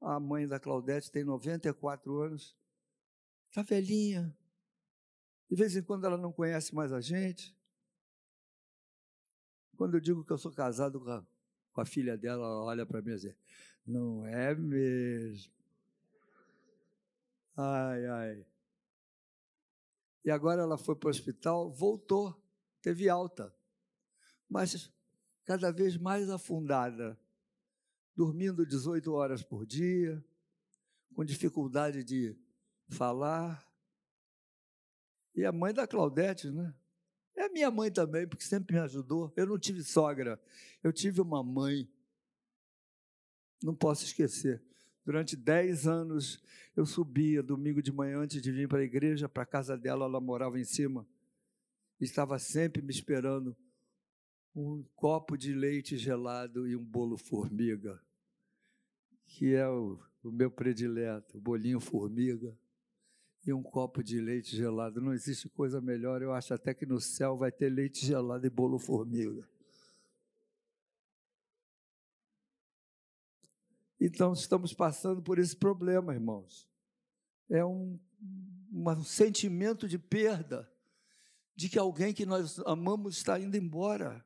A 0.01 0.19
mãe 0.19 0.47
da 0.47 0.59
Claudete 0.59 1.11
tem 1.11 1.25
94 1.25 2.21
anos, 2.21 2.57
está 3.49 3.63
velhinha. 3.63 4.37
De 5.49 5.57
vez 5.57 5.77
em 5.77 5.83
quando 5.83 6.07
ela 6.07 6.17
não 6.17 6.33
conhece 6.33 6.75
mais 6.75 6.93
a 6.93 7.01
gente. 7.01 7.57
Quando 9.77 9.95
eu 9.97 10.01
digo 10.01 10.25
que 10.25 10.33
eu 10.33 10.39
sou 10.39 10.53
casado 10.53 11.01
com 11.01 11.11
a, 11.11 11.27
com 11.73 11.81
a 11.81 11.85
filha 11.85 12.19
dela, 12.19 12.45
ela 12.45 12.65
olha 12.65 12.85
para 12.85 13.01
mim 13.01 13.13
e 13.13 13.17
diz: 13.17 13.35
Não 13.87 14.27
é 14.27 14.55
mesmo. 14.55 15.53
Ai, 17.57 18.07
ai. 18.07 18.47
E 20.29 20.31
agora 20.31 20.61
ela 20.61 20.77
foi 20.77 20.95
para 20.95 21.07
o 21.07 21.11
hospital, 21.11 21.73
voltou, 21.73 22.39
teve 22.83 23.09
alta, 23.09 23.51
mas 24.47 24.93
cada 25.43 25.73
vez 25.73 25.97
mais 25.97 26.29
afundada, 26.29 27.19
dormindo 28.15 28.67
18 28.67 29.11
horas 29.11 29.43
por 29.43 29.65
dia, 29.65 30.23
com 31.15 31.25
dificuldade 31.25 32.05
de 32.05 32.39
falar. 32.91 33.67
E 35.35 35.47
a 35.47 35.51
mãe 35.51 35.73
da 35.73 35.87
Claudete, 35.87 36.51
né? 36.51 36.75
É 37.35 37.49
minha 37.49 37.71
mãe 37.71 37.91
também, 37.91 38.29
porque 38.29 38.45
sempre 38.45 38.77
me 38.77 38.83
ajudou. 38.83 39.33
Eu 39.35 39.47
não 39.47 39.59
tive 39.59 39.83
sogra, 39.83 40.39
eu 40.83 40.93
tive 40.93 41.23
uma 41.23 41.43
mãe. 41.43 41.91
Não 43.63 43.75
posso 43.75 44.05
esquecer. 44.05 44.63
Durante 45.09 45.35
dez 45.35 45.87
anos 45.87 46.39
eu 46.77 46.85
subia 46.85 47.43
domingo 47.43 47.81
de 47.81 47.91
manhã 47.91 48.19
antes 48.19 48.43
de 48.43 48.53
vir 48.53 48.69
para 48.69 48.81
a 48.81 48.85
igreja, 48.85 49.27
para 49.27 49.43
a 49.43 49.47
casa 49.47 49.75
dela, 49.75 50.05
ela 50.05 50.21
morava 50.21 50.61
em 50.61 50.65
cima. 50.65 51.09
Estava 51.99 52.39
sempre 52.39 52.83
me 52.83 52.91
esperando 52.91 53.57
um 54.55 54.85
copo 54.95 55.35
de 55.35 55.55
leite 55.55 55.97
gelado 55.97 56.69
e 56.69 56.77
um 56.77 56.85
bolo 56.85 57.17
formiga, 57.17 57.99
que 59.25 59.55
é 59.55 59.67
o, 59.67 59.99
o 60.23 60.31
meu 60.31 60.51
predileto, 60.51 61.39
o 61.39 61.41
bolinho 61.41 61.81
formiga 61.81 62.55
e 63.47 63.51
um 63.51 63.63
copo 63.63 64.05
de 64.05 64.21
leite 64.21 64.55
gelado. 64.55 65.01
Não 65.01 65.15
existe 65.15 65.49
coisa 65.49 65.81
melhor, 65.81 66.21
eu 66.21 66.35
acho 66.35 66.53
até 66.53 66.75
que 66.75 66.85
no 66.85 67.01
céu 67.01 67.35
vai 67.35 67.51
ter 67.51 67.71
leite 67.71 68.05
gelado 68.05 68.47
e 68.47 68.51
bolo 68.51 68.79
formiga. 68.79 69.49
Então, 74.01 74.33
estamos 74.33 74.73
passando 74.73 75.21
por 75.21 75.39
esse 75.39 75.57
problema, 75.57 76.15
irmãos. 76.15 76.69
É 77.51 77.65
um, 77.65 77.99
um 78.73 79.05
sentimento 79.05 79.89
de 79.89 79.99
perda, 79.99 80.71
de 81.57 81.69
que 81.69 81.79
alguém 81.79 82.15
que 82.15 82.25
nós 82.25 82.61
amamos 82.61 83.17
está 83.17 83.39
indo 83.41 83.57
embora. 83.57 84.25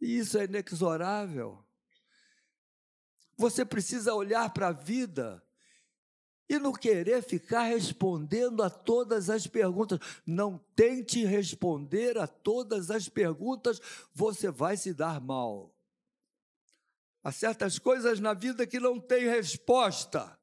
E 0.00 0.18
isso 0.18 0.38
é 0.38 0.44
inexorável. 0.44 1.64
Você 3.36 3.64
precisa 3.64 4.14
olhar 4.14 4.52
para 4.52 4.68
a 4.68 4.72
vida 4.72 5.42
e 6.48 6.58
não 6.58 6.72
querer 6.72 7.22
ficar 7.22 7.64
respondendo 7.64 8.62
a 8.62 8.70
todas 8.70 9.30
as 9.30 9.46
perguntas. 9.46 9.98
Não 10.24 10.58
tente 10.76 11.24
responder 11.24 12.18
a 12.18 12.26
todas 12.26 12.90
as 12.90 13.08
perguntas, 13.08 13.80
você 14.14 14.50
vai 14.50 14.76
se 14.76 14.92
dar 14.92 15.20
mal. 15.20 15.73
Há 17.24 17.32
certas 17.32 17.78
coisas 17.78 18.20
na 18.20 18.34
vida 18.34 18.66
que 18.66 18.78
não 18.78 19.00
tem 19.00 19.26
resposta. 19.26 20.38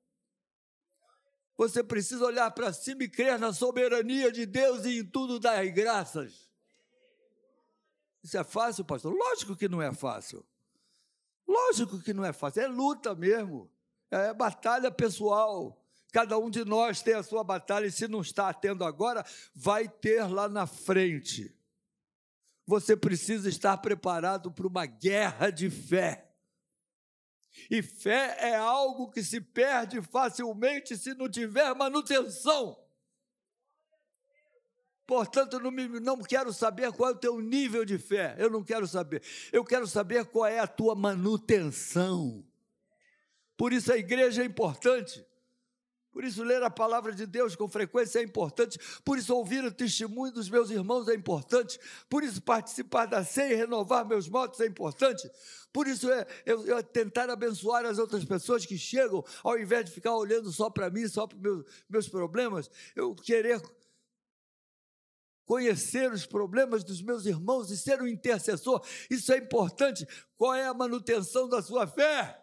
Você 1.55 1.83
precisa 1.83 2.25
olhar 2.25 2.49
para 2.49 2.73
cima 2.73 3.03
e 3.03 3.07
crer 3.07 3.37
na 3.37 3.53
soberania 3.53 4.31
de 4.31 4.47
Deus 4.47 4.83
e 4.83 4.97
em 4.97 5.05
tudo 5.05 5.39
dar 5.39 5.63
graças. 5.67 6.49
Isso 8.23 8.35
é 8.35 8.43
fácil, 8.43 8.83
pastor? 8.83 9.13
Lógico 9.13 9.55
que 9.55 9.69
não 9.69 9.79
é 9.79 9.93
fácil. 9.93 10.43
Lógico 11.47 11.99
que 11.99 12.15
não 12.15 12.25
é 12.25 12.33
fácil. 12.33 12.63
É 12.63 12.67
luta 12.67 13.13
mesmo. 13.13 13.69
É 14.09 14.33
batalha 14.33 14.89
pessoal. 14.89 15.79
Cada 16.11 16.35
um 16.39 16.49
de 16.49 16.65
nós 16.65 17.03
tem 17.03 17.13
a 17.13 17.21
sua 17.21 17.43
batalha 17.43 17.85
e 17.85 17.91
se 17.91 18.07
não 18.07 18.21
está 18.21 18.51
tendo 18.51 18.83
agora, 18.83 19.23
vai 19.53 19.87
ter 19.87 20.23
lá 20.23 20.49
na 20.49 20.65
frente. 20.65 21.55
Você 22.65 22.97
precisa 22.97 23.47
estar 23.47 23.77
preparado 23.77 24.51
para 24.51 24.65
uma 24.67 24.87
guerra 24.87 25.51
de 25.51 25.69
fé. 25.69 26.30
E 27.69 27.81
fé 27.81 28.37
é 28.39 28.55
algo 28.55 29.09
que 29.11 29.23
se 29.23 29.41
perde 29.41 30.01
facilmente 30.01 30.97
se 30.97 31.13
não 31.13 31.29
tiver 31.29 31.73
manutenção. 31.75 32.77
Portanto, 35.05 35.59
não, 35.59 35.71
me, 35.71 35.87
não 35.99 36.21
quero 36.21 36.53
saber 36.53 36.91
qual 36.93 37.09
é 37.09 37.13
o 37.13 37.17
teu 37.17 37.41
nível 37.41 37.83
de 37.83 37.97
fé. 37.97 38.35
Eu 38.37 38.49
não 38.49 38.63
quero 38.63 38.87
saber. 38.87 39.21
Eu 39.51 39.65
quero 39.65 39.85
saber 39.85 40.25
qual 40.25 40.45
é 40.45 40.59
a 40.59 40.67
tua 40.67 40.95
manutenção. 40.95 42.45
Por 43.57 43.73
isso 43.73 43.91
a 43.91 43.97
igreja 43.97 44.41
é 44.41 44.45
importante. 44.45 45.25
Por 46.11 46.25
isso, 46.25 46.43
ler 46.43 46.61
a 46.61 46.69
palavra 46.69 47.13
de 47.13 47.25
Deus 47.25 47.55
com 47.55 47.69
frequência 47.69 48.19
é 48.19 48.23
importante. 48.23 48.77
Por 49.03 49.17
isso, 49.17 49.33
ouvir 49.33 49.63
o 49.63 49.71
testemunho 49.71 50.33
dos 50.33 50.49
meus 50.49 50.69
irmãos 50.69 51.07
é 51.07 51.15
importante. 51.15 51.79
Por 52.09 52.21
isso, 52.21 52.41
participar 52.41 53.05
da 53.05 53.23
ceia 53.23 53.53
e 53.53 53.55
renovar 53.55 54.05
meus 54.05 54.27
motos 54.27 54.59
é 54.59 54.65
importante. 54.65 55.29
Por 55.71 55.87
isso, 55.87 56.11
é, 56.11 56.27
eu, 56.45 56.65
eu 56.65 56.83
tentar 56.83 57.29
abençoar 57.29 57.85
as 57.85 57.97
outras 57.97 58.25
pessoas 58.25 58.65
que 58.65 58.77
chegam, 58.77 59.23
ao 59.41 59.57
invés 59.57 59.85
de 59.85 59.91
ficar 59.91 60.13
olhando 60.13 60.51
só 60.51 60.69
para 60.69 60.89
mim, 60.89 61.07
só 61.07 61.25
para 61.25 61.37
os 61.37 61.41
meus, 61.41 61.65
meus 61.89 62.09
problemas, 62.09 62.69
eu 62.93 63.15
querer 63.15 63.61
conhecer 65.45 66.11
os 66.11 66.25
problemas 66.25 66.83
dos 66.83 67.01
meus 67.01 67.25
irmãos 67.25 67.71
e 67.71 67.77
ser 67.77 68.01
um 68.01 68.07
intercessor. 68.07 68.85
Isso 69.09 69.31
é 69.31 69.37
importante. 69.37 70.05
Qual 70.37 70.53
é 70.53 70.65
a 70.65 70.73
manutenção 70.73 71.47
da 71.47 71.61
sua 71.61 71.87
fé? 71.87 72.40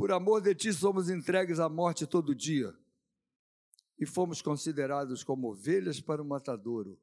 Por 0.00 0.12
amor 0.12 0.40
de 0.40 0.54
ti 0.54 0.72
somos 0.72 1.10
entregues 1.10 1.60
à 1.60 1.68
morte 1.68 2.06
todo 2.06 2.34
dia 2.34 2.74
e 3.98 4.06
fomos 4.06 4.40
considerados 4.40 5.22
como 5.22 5.50
ovelhas 5.50 6.00
para 6.00 6.22
o 6.22 6.24
matadouro. 6.24 6.98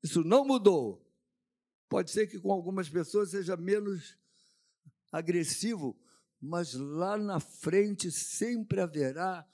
Isso 0.00 0.22
não 0.22 0.44
mudou. 0.44 1.04
Pode 1.88 2.12
ser 2.12 2.28
que 2.28 2.38
com 2.38 2.52
algumas 2.52 2.88
pessoas 2.88 3.32
seja 3.32 3.56
menos 3.56 4.16
agressivo, 5.10 6.00
mas 6.40 6.74
lá 6.74 7.18
na 7.18 7.40
frente 7.40 8.12
sempre 8.12 8.80
haverá 8.80 9.44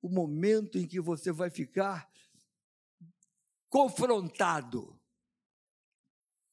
o 0.00 0.08
momento 0.08 0.78
em 0.78 0.88
que 0.88 1.02
você 1.02 1.30
vai 1.30 1.50
ficar 1.50 2.10
confrontado 3.68 4.98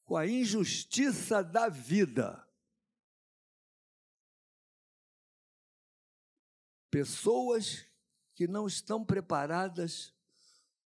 com 0.04 0.14
a 0.14 0.26
injustiça 0.26 1.42
da 1.42 1.70
vida. 1.70 2.43
Pessoas 6.94 7.84
que 8.36 8.46
não 8.46 8.68
estão 8.68 9.04
preparadas 9.04 10.14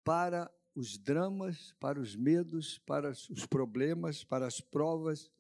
para 0.03 0.51
os 0.75 0.97
dramas, 0.97 1.75
para 1.79 2.01
os 2.01 2.17
medos, 2.17 2.79
para 2.79 3.11
os 3.11 3.45
problemas, 3.45 4.25
para 4.25 4.47
as 4.47 4.63
provas, 4.63 5.31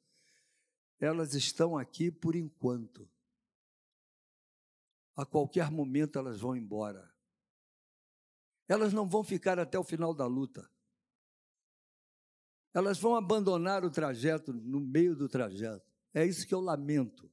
elas 1.01 1.33
estão 1.33 1.79
aqui 1.79 2.11
por 2.11 2.37
enquanto. 2.37 3.09
A 5.17 5.25
qualquer 5.25 5.71
momento 5.71 6.19
elas 6.19 6.41
vão 6.41 6.55
embora. 6.55 7.11
Elas 8.69 8.93
não 8.93 9.09
vão 9.09 9.25
ficar 9.25 9.59
até 9.59 9.79
o 9.79 9.83
final 9.83 10.13
da 10.13 10.27
luta. 10.27 10.71
Elas 12.75 12.99
vão 12.99 13.17
abandonar 13.17 13.83
o 13.83 13.91
trajeto 13.91 14.53
no 14.53 14.79
meio 14.79 15.17
do 15.17 15.27
trajeto. 15.27 15.91
É 16.13 16.27
isso 16.27 16.47
que 16.47 16.53
eu 16.53 16.61
lamento. 16.61 17.33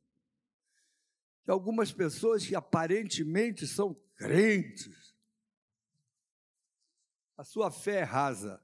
De 1.48 1.52
algumas 1.54 1.94
pessoas 1.94 2.46
que 2.46 2.54
aparentemente 2.54 3.66
são 3.66 3.96
crentes. 4.18 5.16
A 7.38 7.44
sua 7.46 7.72
fé 7.72 8.02
é 8.02 8.04
rasa. 8.04 8.62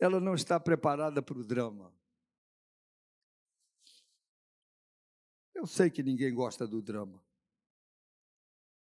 Ela 0.00 0.20
não 0.20 0.34
está 0.34 0.58
preparada 0.58 1.20
para 1.20 1.36
o 1.36 1.44
drama. 1.44 1.94
Eu 5.54 5.66
sei 5.66 5.90
que 5.90 6.02
ninguém 6.02 6.32
gosta 6.32 6.66
do 6.66 6.80
drama, 6.80 7.22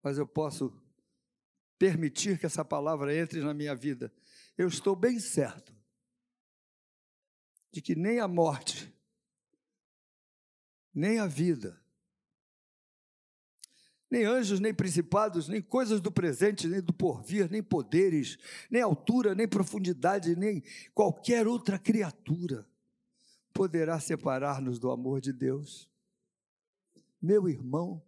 mas 0.00 0.16
eu 0.16 0.26
posso 0.26 0.70
permitir 1.76 2.38
que 2.38 2.46
essa 2.46 2.64
palavra 2.64 3.16
entre 3.16 3.40
na 3.40 3.54
minha 3.54 3.74
vida. 3.74 4.14
Eu 4.56 4.68
estou 4.68 4.94
bem 4.94 5.18
certo 5.18 5.74
de 7.72 7.82
que 7.82 7.96
nem 7.96 8.20
a 8.20 8.28
morte, 8.28 8.94
nem 10.94 11.18
a 11.18 11.26
vida, 11.26 11.82
nem 14.10 14.24
anjos, 14.24 14.60
nem 14.60 14.72
principados, 14.72 15.48
nem 15.48 15.60
coisas 15.60 16.00
do 16.00 16.12
presente, 16.12 16.68
nem 16.68 16.80
do 16.80 16.92
porvir, 16.92 17.50
nem 17.50 17.62
poderes, 17.62 18.38
nem 18.70 18.80
altura, 18.82 19.34
nem 19.34 19.48
profundidade, 19.48 20.36
nem 20.36 20.62
qualquer 20.94 21.46
outra 21.46 21.78
criatura 21.78 22.66
poderá 23.52 23.98
separar-nos 23.98 24.78
do 24.78 24.90
amor 24.90 25.20
de 25.20 25.32
Deus. 25.32 25.90
Meu 27.20 27.48
irmão, 27.48 28.02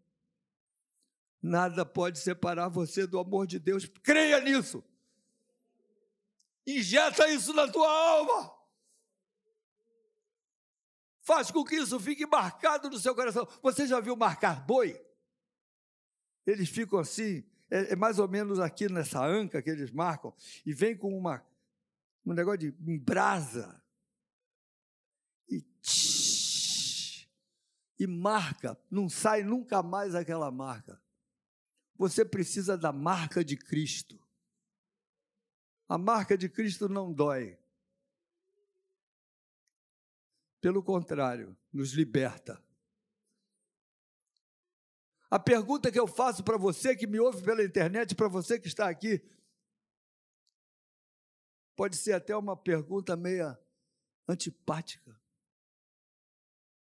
nada 1.43 1.85
pode 1.85 2.19
separar 2.19 2.69
você 2.69 3.07
do 3.07 3.19
amor 3.19 3.47
de 3.47 3.59
Deus, 3.59 3.87
creia 4.03 4.41
nisso. 4.41 4.85
Injeta 6.67 7.27
isso 7.29 7.53
na 7.55 7.67
tua 7.67 7.91
alma. 7.91 8.55
Faz 11.23 11.51
com 11.51 11.65
que 11.65 11.77
isso 11.77 11.99
fique 11.99 12.27
marcado 12.27 12.89
no 12.89 12.99
seu 12.99 13.15
coração. 13.15 13.49
Você 13.63 13.87
já 13.87 14.01
viu 14.01 14.15
marcar 14.15 14.65
boi? 14.65 15.08
Eles 16.49 16.71
ficam 16.71 16.99
assim, 16.99 17.45
é, 17.71 17.93
é 17.93 17.97
mais 17.97 18.19
ou 18.19 18.27
menos 18.27 18.59
aqui 18.59 18.91
nessa 18.91 19.23
anca 19.23 19.61
que 19.61 19.69
eles 19.69 19.91
marcam, 19.91 20.33
e 20.65 20.73
vem 20.73 20.97
com 20.97 21.15
uma, 21.15 21.47
um 22.25 22.33
negócio 22.33 22.73
de 22.73 22.99
brasa. 22.99 23.83
E, 25.47 25.61
tsh, 25.83 27.29
e 27.99 28.07
marca, 28.07 28.81
não 28.91 29.11
sai 29.11 29.43
nunca 29.43 29.83
mais 29.83 30.15
aquela 30.15 30.51
marca. 30.51 30.99
Você 31.99 32.25
precisa 32.25 32.79
da 32.79 32.93
marca 32.93 33.45
de 33.45 33.55
Cristo. 33.55 34.19
A 35.87 35.99
marca 35.99 36.39
de 36.39 36.49
Cristo 36.49 36.89
não 36.89 37.13
dói. 37.13 37.59
Pelo 40.63 40.83
contrário, 40.83 41.55
nos 41.71 41.93
liberta. 41.93 42.63
A 45.31 45.39
pergunta 45.39 45.93
que 45.93 46.01
eu 46.01 46.07
faço 46.07 46.43
para 46.43 46.57
você 46.57 46.97
que 46.97 47.07
me 47.07 47.21
ouve 47.21 47.43
pela 47.43 47.63
internet, 47.63 48.15
para 48.15 48.29
você 48.29 48.59
que 48.59 48.67
está 48.67 48.89
aqui, 48.89 49.23
pode 51.77 51.97
ser 51.97 52.13
até 52.13 52.35
uma 52.35 52.57
pergunta 52.57 53.15
meia 53.15 53.59
antipática. 54.27 55.21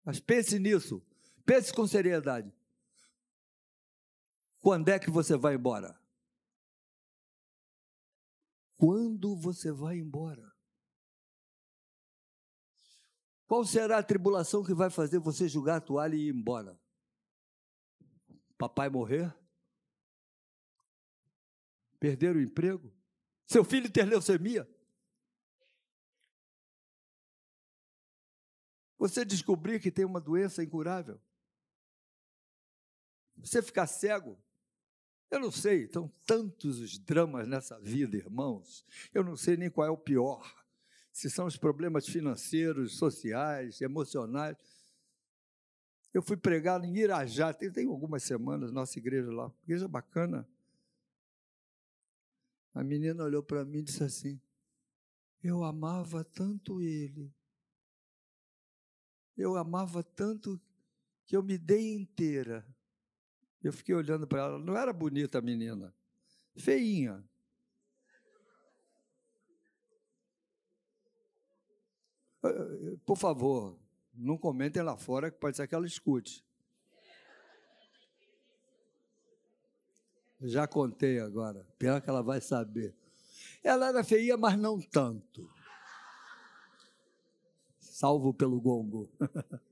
Mas 0.05 0.21
pense 0.21 0.59
nisso, 0.59 1.05
pense 1.45 1.73
com 1.73 1.87
seriedade. 1.87 2.55
Quando 4.61 4.89
é 4.89 4.99
que 4.99 5.11
você 5.11 5.37
vai 5.37 5.55
embora? 5.55 6.01
Quando 8.77 9.37
você 9.37 9.73
vai 9.73 9.97
embora? 9.99 10.55
Qual 13.47 13.65
será 13.65 13.99
a 13.99 14.03
tribulação 14.03 14.63
que 14.63 14.75
vai 14.75 14.91
fazer 14.91 15.19
você 15.19 15.49
jogar 15.49 15.77
a 15.77 15.81
toalha 15.81 16.15
e 16.15 16.29
ir 16.29 16.35
embora? 16.35 16.79
Papai 18.59 18.89
morrer? 18.89 19.35
Perder 21.99 22.37
o 22.37 22.41
emprego? 22.41 22.93
Seu 23.47 23.65
filho 23.65 23.91
ter 23.91 24.05
leucemia? 24.05 24.69
Você 28.99 29.25
descobrir 29.25 29.81
que 29.81 29.91
tem 29.91 30.05
uma 30.05 30.21
doença 30.21 30.63
incurável? 30.63 31.21
Você 33.37 33.61
ficar 33.61 33.87
cego? 33.87 34.39
Eu 35.31 35.41
não 35.41 35.51
sei, 35.51 35.89
são 35.89 36.09
tantos 36.25 36.79
os 36.79 36.99
dramas 36.99 37.47
nessa 37.47 37.79
vida, 37.81 38.17
irmãos. 38.17 38.85
Eu 39.13 39.25
não 39.25 39.37
sei 39.37 39.57
nem 39.57 39.71
qual 39.71 39.87
é 39.87 39.91
o 39.91 39.97
pior. 39.97 40.65
Se 41.13 41.29
são 41.29 41.47
os 41.47 41.57
problemas 41.57 42.07
financeiros, 42.07 42.97
sociais, 42.97 43.81
emocionais. 43.81 44.57
Eu 46.17 46.23
fui 46.23 46.35
pregar 46.35 46.83
em 46.83 46.97
Irajá, 46.97 47.53
tem, 47.53 47.71
tem 47.71 47.87
algumas 47.87 48.23
semanas, 48.23 48.73
nossa 48.73 48.99
igreja 48.99 49.31
lá, 49.31 49.53
igreja 49.65 49.87
bacana. 49.87 50.49
A 52.73 52.83
menina 52.83 53.23
olhou 53.23 53.43
para 53.43 53.67
mim 53.67 53.81
e 53.81 53.83
disse 53.83 54.03
assim: 54.03 54.41
Eu 55.43 55.63
amava 55.63 56.25
tanto 56.25 56.81
ele, 56.81 57.31
eu 59.37 59.57
amava 59.57 60.03
tanto 60.03 60.59
que 61.27 61.37
eu 61.37 61.43
me 61.43 61.59
dei 61.59 61.93
inteira. 61.93 62.67
Eu 63.63 63.71
fiquei 63.71 63.95
olhando 63.95 64.27
para 64.27 64.41
ela, 64.41 64.59
não 64.59 64.75
era 64.75 64.95
bonita 64.95 65.37
a 65.37 65.43
menina, 65.43 65.95
feinha. 66.57 67.23
Eh, 72.43 72.49
eh, 72.49 72.97
por 73.05 73.19
favor, 73.19 73.79
não 74.17 74.39
comentem 74.39 74.83
lá 74.83 74.97
fora, 74.97 75.31
que 75.31 75.39
pode 75.39 75.57
ser 75.57 75.67
que 75.69 75.75
ela 75.75 75.87
escute. 75.87 76.45
Já 80.41 80.67
contei 80.67 81.19
agora, 81.19 81.67
pior 81.79 82.01
que 82.01 82.11
ela 82.11 82.23
vai 82.23 82.41
saber. 82.41 82.95
Ela 83.63 83.89
era 83.89 84.05
feia, 84.05 84.37
mas 84.37 84.59
não 84.59 84.81
tanto. 84.81 85.51
Salvo 87.81 88.35
pelo 88.35 88.61
gongo. 88.61 89.11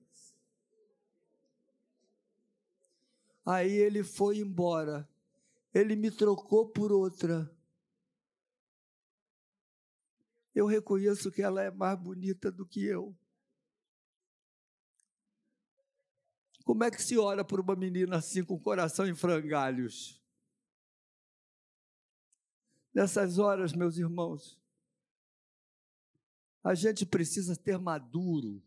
Aí 3.44 3.72
ele 3.72 4.02
foi 4.02 4.38
embora. 4.38 5.06
Ele 5.74 5.94
me 5.94 6.10
trocou 6.10 6.66
por 6.66 6.90
outra. 6.90 7.50
Eu 10.54 10.66
reconheço 10.66 11.30
que 11.30 11.42
ela 11.42 11.62
é 11.62 11.70
mais 11.70 11.98
bonita 11.98 12.50
do 12.50 12.64
que 12.64 12.82
eu. 12.84 13.14
Como 16.64 16.82
é 16.82 16.90
que 16.90 17.02
se 17.02 17.18
ora 17.18 17.44
por 17.44 17.60
uma 17.60 17.76
menina 17.76 18.16
assim, 18.16 18.42
com 18.42 18.54
o 18.54 18.60
coração 18.60 19.06
em 19.06 19.14
frangalhos? 19.14 20.20
Nessas 22.92 23.38
horas, 23.38 23.72
meus 23.72 23.98
irmãos, 23.98 24.58
a 26.62 26.74
gente 26.74 27.04
precisa 27.04 27.54
ter 27.54 27.78
maduro 27.78 28.62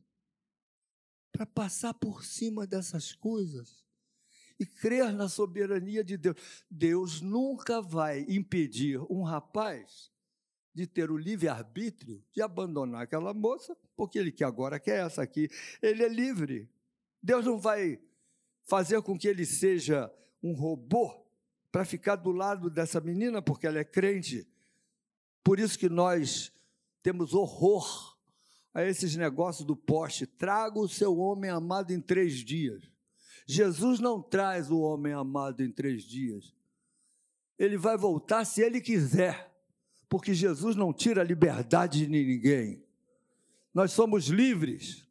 para 1.31 1.45
passar 1.45 1.93
por 1.95 2.23
cima 2.23 2.67
dessas 2.67 3.13
coisas 3.13 3.83
e 4.59 4.65
crer 4.65 5.11
na 5.13 5.27
soberania 5.27 6.03
de 6.03 6.17
Deus. 6.17 6.37
Deus 6.69 7.21
nunca 7.21 7.81
vai 7.81 8.25
impedir 8.29 8.99
um 9.11 9.23
rapaz 9.23 10.11
de 10.73 10.85
ter 10.85 11.09
o 11.09 11.17
livre-arbítrio 11.17 12.23
de 12.31 12.41
abandonar 12.41 13.01
aquela 13.01 13.33
moça, 13.33 13.75
porque 13.95 14.19
ele 14.19 14.31
que 14.31 14.43
agora 14.43 14.79
quer 14.79 15.05
essa 15.05 15.23
aqui. 15.23 15.49
Ele 15.81 16.03
é 16.03 16.07
livre. 16.07 16.69
Deus 17.27 17.45
não 17.45 17.59
vai 17.59 17.99
fazer 18.63 19.01
com 19.01 19.19
que 19.19 19.27
ele 19.27 19.45
seja 19.45 20.09
um 20.41 20.53
robô 20.53 21.13
para 21.69 21.83
ficar 21.83 22.15
do 22.15 22.31
lado 22.31 22.69
dessa 22.69 23.01
menina 23.01 23.41
porque 23.41 23.67
ela 23.67 23.79
é 23.79 23.83
crente. 23.83 24.47
Por 25.43 25.59
isso 25.59 25.77
que 25.77 25.89
nós 25.89 26.53
temos 27.03 27.33
horror 27.33 28.17
a 28.73 28.81
esses 28.81 29.13
negócios 29.17 29.67
do 29.67 29.75
poste. 29.75 30.25
Traga 30.25 30.79
o 30.79 30.87
seu 30.87 31.17
homem 31.17 31.49
amado 31.49 31.91
em 31.91 31.99
três 31.99 32.35
dias. 32.35 32.89
Jesus 33.45 33.99
não 33.99 34.21
traz 34.21 34.71
o 34.71 34.79
homem 34.79 35.11
amado 35.11 35.61
em 35.61 35.69
três 35.69 36.03
dias. 36.03 36.55
Ele 37.59 37.77
vai 37.77 37.97
voltar 37.97 38.45
se 38.45 38.61
ele 38.61 38.79
quiser, 38.79 39.53
porque 40.07 40.33
Jesus 40.33 40.77
não 40.77 40.93
tira 40.93 41.23
a 41.23 41.25
liberdade 41.25 42.05
de 42.05 42.07
ninguém. 42.07 42.81
Nós 43.73 43.91
somos 43.91 44.27
livres 44.27 45.06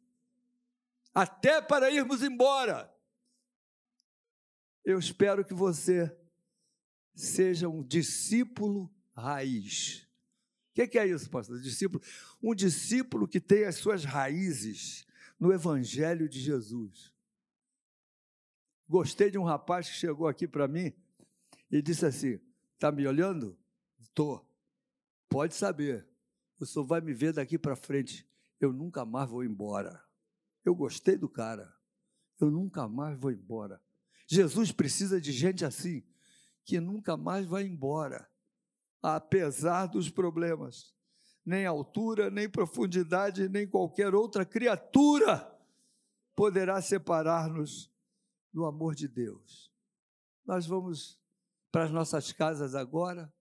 até 1.17 1.59
para 1.59 1.89
irmos 1.89 2.21
embora. 2.21 2.93
Eu 4.85 4.99
espero 4.99 5.43
que 5.43 5.53
você 5.53 6.15
seja 7.15 7.67
um 7.67 7.81
discípulo 7.81 8.87
raiz. 9.15 10.07
O 10.69 10.87
que 10.87 10.99
é 10.99 11.07
isso, 11.07 11.27
pastor? 11.27 11.59
Discípulo? 11.59 12.03
Um 12.39 12.53
discípulo 12.53 13.27
que 13.27 13.39
tem 13.39 13.65
as 13.65 13.77
suas 13.77 14.03
raízes 14.05 15.07
no 15.39 15.51
Evangelho 15.51 16.29
de 16.29 16.39
Jesus. 16.39 17.11
Gostei 18.87 19.31
de 19.31 19.39
um 19.39 19.43
rapaz 19.43 19.89
que 19.89 19.95
chegou 19.95 20.27
aqui 20.27 20.47
para 20.47 20.67
mim 20.67 20.93
e 21.71 21.81
disse 21.81 22.05
assim: 22.05 22.39
Está 22.75 22.91
me 22.91 23.07
olhando? 23.07 23.57
Estou. 23.99 24.47
Pode 25.27 25.55
saber, 25.55 26.07
o 26.59 26.65
senhor 26.65 26.85
vai 26.85 27.01
me 27.01 27.11
ver 27.11 27.33
daqui 27.33 27.57
para 27.57 27.75
frente. 27.75 28.23
Eu 28.59 28.71
nunca 28.71 29.03
mais 29.03 29.27
vou 29.27 29.43
embora. 29.43 30.06
Eu 30.67 30.75
gostei 30.75 31.15
do 31.15 31.29
cara. 31.29 31.73
Eu 32.41 32.51
nunca 32.51 32.89
mais 32.89 33.17
vou 33.17 33.31
embora. 33.31 33.81
Jesus 34.27 34.69
precisa 34.69 35.21
de 35.21 35.31
gente 35.31 35.63
assim, 35.63 36.03
que 36.65 36.77
nunca 36.77 37.15
mais 37.15 37.45
vai 37.45 37.63
embora, 37.63 38.29
apesar 39.01 39.85
dos 39.85 40.09
problemas. 40.09 40.93
Nem 41.45 41.65
altura, 41.65 42.29
nem 42.29 42.49
profundidade, 42.49 43.47
nem 43.47 43.65
qualquer 43.65 44.13
outra 44.13 44.45
criatura 44.45 45.49
poderá 46.35 46.81
separar-nos 46.81 47.89
do 48.51 48.65
amor 48.65 48.93
de 48.93 49.07
Deus. 49.07 49.71
Nós 50.45 50.67
vamos 50.67 51.17
para 51.71 51.85
as 51.85 51.91
nossas 51.91 52.33
casas 52.33 52.75
agora. 52.75 53.33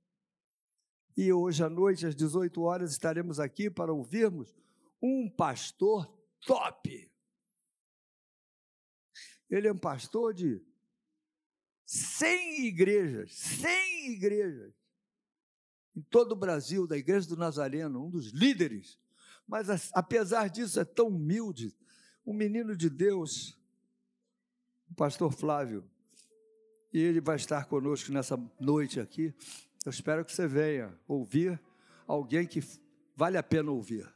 E 1.16 1.32
hoje 1.32 1.64
à 1.64 1.68
noite, 1.68 2.06
às 2.06 2.14
18 2.14 2.62
horas, 2.62 2.92
estaremos 2.92 3.40
aqui 3.40 3.68
para 3.68 3.92
ouvirmos 3.92 4.54
um 5.02 5.28
pastor 5.28 6.06
top. 6.46 7.15
Ele 9.50 9.68
é 9.68 9.72
um 9.72 9.78
pastor 9.78 10.34
de 10.34 10.60
100 11.84 12.66
igrejas, 12.66 13.32
100 13.34 14.12
igrejas, 14.12 14.74
em 15.94 16.02
todo 16.02 16.32
o 16.32 16.36
Brasil, 16.36 16.86
da 16.86 16.96
Igreja 16.96 17.28
do 17.28 17.36
Nazareno, 17.36 18.04
um 18.04 18.10
dos 18.10 18.32
líderes. 18.32 18.98
Mas, 19.46 19.90
apesar 19.92 20.48
disso, 20.48 20.80
é 20.80 20.84
tão 20.84 21.08
humilde, 21.08 21.74
um 22.26 22.34
menino 22.34 22.76
de 22.76 22.90
Deus, 22.90 23.56
o 24.90 24.94
pastor 24.94 25.32
Flávio, 25.32 25.88
e 26.92 26.98
ele 26.98 27.20
vai 27.20 27.36
estar 27.36 27.66
conosco 27.66 28.10
nessa 28.10 28.36
noite 28.58 28.98
aqui. 28.98 29.32
Eu 29.84 29.90
espero 29.90 30.24
que 30.24 30.32
você 30.32 30.48
venha 30.48 30.98
ouvir 31.06 31.60
alguém 32.06 32.46
que 32.46 32.60
vale 33.14 33.38
a 33.38 33.42
pena 33.42 33.70
ouvir. 33.70 34.12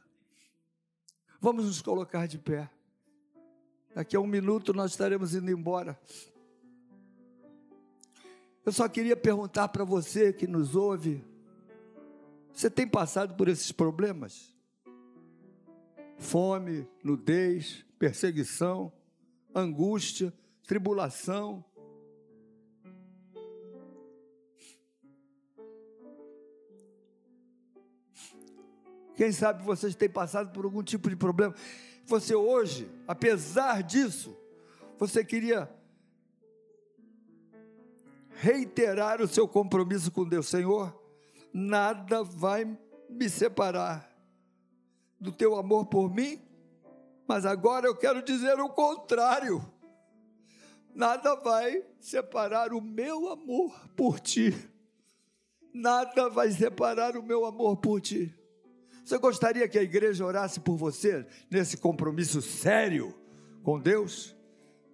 Vamos 1.39 1.65
nos 1.65 1.81
colocar 1.81 2.27
de 2.27 2.37
pé. 2.37 2.69
Daqui 3.93 4.15
a 4.15 4.19
um 4.19 4.27
minuto 4.27 4.73
nós 4.73 4.91
estaremos 4.91 5.35
indo 5.35 5.51
embora. 5.51 5.99
Eu 8.65 8.71
só 8.71 8.87
queria 8.87 9.17
perguntar 9.17 9.67
para 9.69 9.83
você 9.83 10.31
que 10.31 10.47
nos 10.47 10.75
ouve: 10.75 11.23
você 12.53 12.69
tem 12.69 12.87
passado 12.87 13.35
por 13.35 13.47
esses 13.47 13.71
problemas? 13.71 14.55
Fome, 16.17 16.87
nudez, 17.03 17.83
perseguição, 17.97 18.93
angústia, 19.53 20.33
tribulação. 20.67 21.65
Quem 29.15 29.31
sabe 29.31 29.63
vocês 29.63 29.95
têm 29.95 30.09
passado 30.09 30.51
por 30.51 30.65
algum 30.65 30.81
tipo 30.81 31.09
de 31.09 31.15
problema. 31.15 31.53
Você 32.11 32.35
hoje, 32.35 32.91
apesar 33.07 33.81
disso, 33.81 34.37
você 34.97 35.23
queria 35.23 35.73
reiterar 38.31 39.21
o 39.21 39.27
seu 39.29 39.47
compromisso 39.47 40.11
com 40.11 40.27
Deus, 40.27 40.49
Senhor, 40.49 40.93
nada 41.53 42.21
vai 42.21 42.65
me 43.09 43.29
separar 43.29 44.13
do 45.17 45.31
teu 45.31 45.55
amor 45.55 45.85
por 45.85 46.13
mim, 46.13 46.41
mas 47.25 47.45
agora 47.45 47.87
eu 47.87 47.95
quero 47.95 48.21
dizer 48.21 48.59
o 48.59 48.67
contrário. 48.67 49.65
Nada 50.93 51.33
vai 51.35 51.81
separar 51.97 52.73
o 52.73 52.81
meu 52.81 53.29
amor 53.29 53.87
por 53.95 54.19
ti. 54.19 54.53
Nada 55.73 56.29
vai 56.29 56.51
separar 56.51 57.15
o 57.15 57.23
meu 57.23 57.45
amor 57.45 57.77
por 57.77 58.01
ti. 58.01 58.37
Você 59.11 59.17
gostaria 59.17 59.67
que 59.67 59.77
a 59.77 59.83
igreja 59.83 60.25
orasse 60.25 60.61
por 60.61 60.77
você 60.77 61.25
nesse 61.49 61.75
compromisso 61.75 62.41
sério 62.41 63.13
com 63.61 63.77
Deus? 63.77 64.33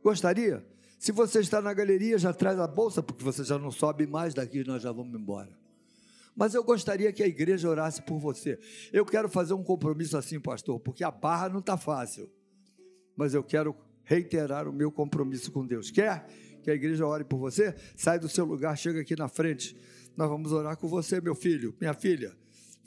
Gostaria? 0.02 0.66
Se 0.98 1.12
você 1.12 1.40
está 1.40 1.62
na 1.62 1.72
galeria, 1.72 2.18
já 2.18 2.34
traz 2.34 2.58
a 2.58 2.66
bolsa, 2.66 3.04
porque 3.04 3.24
você 3.24 3.44
já 3.44 3.60
não 3.60 3.70
sobe 3.70 4.08
mais 4.08 4.34
daqui, 4.34 4.64
nós 4.64 4.82
já 4.82 4.92
vamos 4.92 5.14
embora. 5.14 5.56
Mas 6.36 6.56
eu 6.56 6.64
gostaria 6.64 7.14
que 7.14 7.22
a 7.22 7.28
igreja 7.28 7.70
orasse 7.70 8.02
por 8.02 8.18
você. 8.18 8.58
Eu 8.92 9.06
quero 9.06 9.30
fazer 9.30 9.54
um 9.54 9.64
compromisso 9.64 10.18
assim, 10.18 10.40
pastor, 10.40 10.80
porque 10.80 11.04
a 11.04 11.12
barra 11.12 11.50
não 11.50 11.60
está 11.60 11.78
fácil. 11.78 12.28
Mas 13.16 13.36
eu 13.36 13.44
quero 13.44 13.76
reiterar 14.04 14.68
o 14.68 14.74
meu 14.74 14.92
compromisso 14.92 15.52
com 15.52 15.64
Deus. 15.64 15.92
Quer 15.92 16.26
que 16.64 16.72
a 16.72 16.74
igreja 16.74 17.06
ore 17.06 17.24
por 17.24 17.38
você? 17.38 17.76
Sai 17.96 18.18
do 18.18 18.28
seu 18.28 18.46
lugar, 18.46 18.76
chega 18.76 19.00
aqui 19.00 19.16
na 19.16 19.28
frente. 19.28 19.78
Nós 20.18 20.28
vamos 20.28 20.52
orar 20.52 20.76
com 20.76 20.88
você, 20.88 21.22
meu 21.22 21.36
filho, 21.36 21.76
minha 21.80 21.94
filha. 21.94 22.36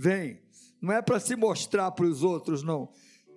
Vem. 0.01 0.41
Não 0.81 0.95
é 0.95 1.03
para 1.03 1.21
se 1.21 1.37
mostrar 1.37 1.91
para 1.91 2.07
os 2.07 2.23
outros, 2.23 2.63
não. 2.63 2.89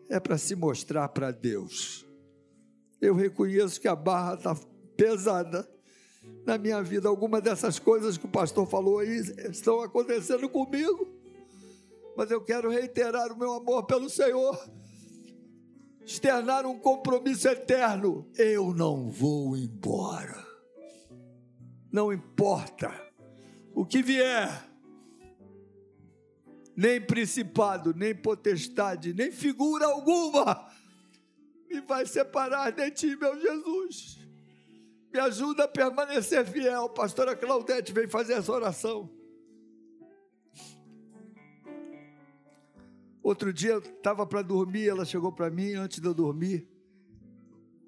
É 0.10 0.18
para 0.18 0.38
se 0.38 0.56
mostrar 0.56 1.10
para 1.10 1.30
Deus. 1.30 2.06
Eu 3.02 3.14
reconheço 3.14 3.82
que 3.82 3.88
a 3.90 3.94
barra 3.98 4.36
está 4.36 4.56
pesada 4.96 5.70
na 6.46 6.58
minha 6.58 6.82
vida. 6.82 7.10
Algumas 7.10 7.44
dessas 7.44 7.80
coisas 7.80 8.18
que 8.18 8.26
o 8.26 8.30
pastor 8.30 8.66
falou 8.66 9.00
aí 9.00 9.18
estão 9.50 9.82
acontecendo 9.82 10.48
comigo. 10.48 11.06
Mas 12.16 12.32
eu 12.32 12.40
quero 12.40 12.70
reiterar 12.70 13.34
o 13.34 13.38
meu 13.38 13.52
amor 13.52 13.84
pelo 13.86 14.10
Senhor, 14.10 14.58
externar 16.06 16.66
um 16.66 16.80
compromisso 16.80 17.50
eterno. 17.50 18.26
Eu 18.38 18.74
não 18.74 19.10
vou 19.10 19.58
embora. 19.58 20.48
Não 21.92 22.14
importa 22.14 22.90
o 23.76 23.86
que 23.86 24.02
vier 24.02 24.73
nem 26.76 27.00
principado, 27.00 27.94
nem 27.94 28.16
potestade, 28.16 29.14
nem 29.14 29.32
figura 29.32 29.86
alguma 29.86 30.72
me 31.74 31.82
vai 31.82 32.06
separar 32.06 32.72
de 32.72 32.92
ti, 32.92 33.16
meu 33.16 33.40
Jesus. 33.40 34.20
Me 35.12 35.20
ajuda 35.20 35.64
a 35.64 35.68
permanecer 35.68 36.46
fiel. 36.46 36.90
Pastora 36.90 37.36
Claudete 37.36 37.92
vem 37.92 38.08
fazer 38.08 38.34
essa 38.34 38.52
oração. 38.52 39.10
Outro 43.22 43.54
dia 43.54 43.72
eu 43.72 43.80
estava 43.80 44.26
para 44.26 44.42
dormir, 44.42 44.90
ela 44.90 45.06
chegou 45.06 45.32
para 45.32 45.50
mim 45.50 45.74
antes 45.74 46.00
de 46.00 46.08
eu 46.08 46.14
dormir. 46.14 46.68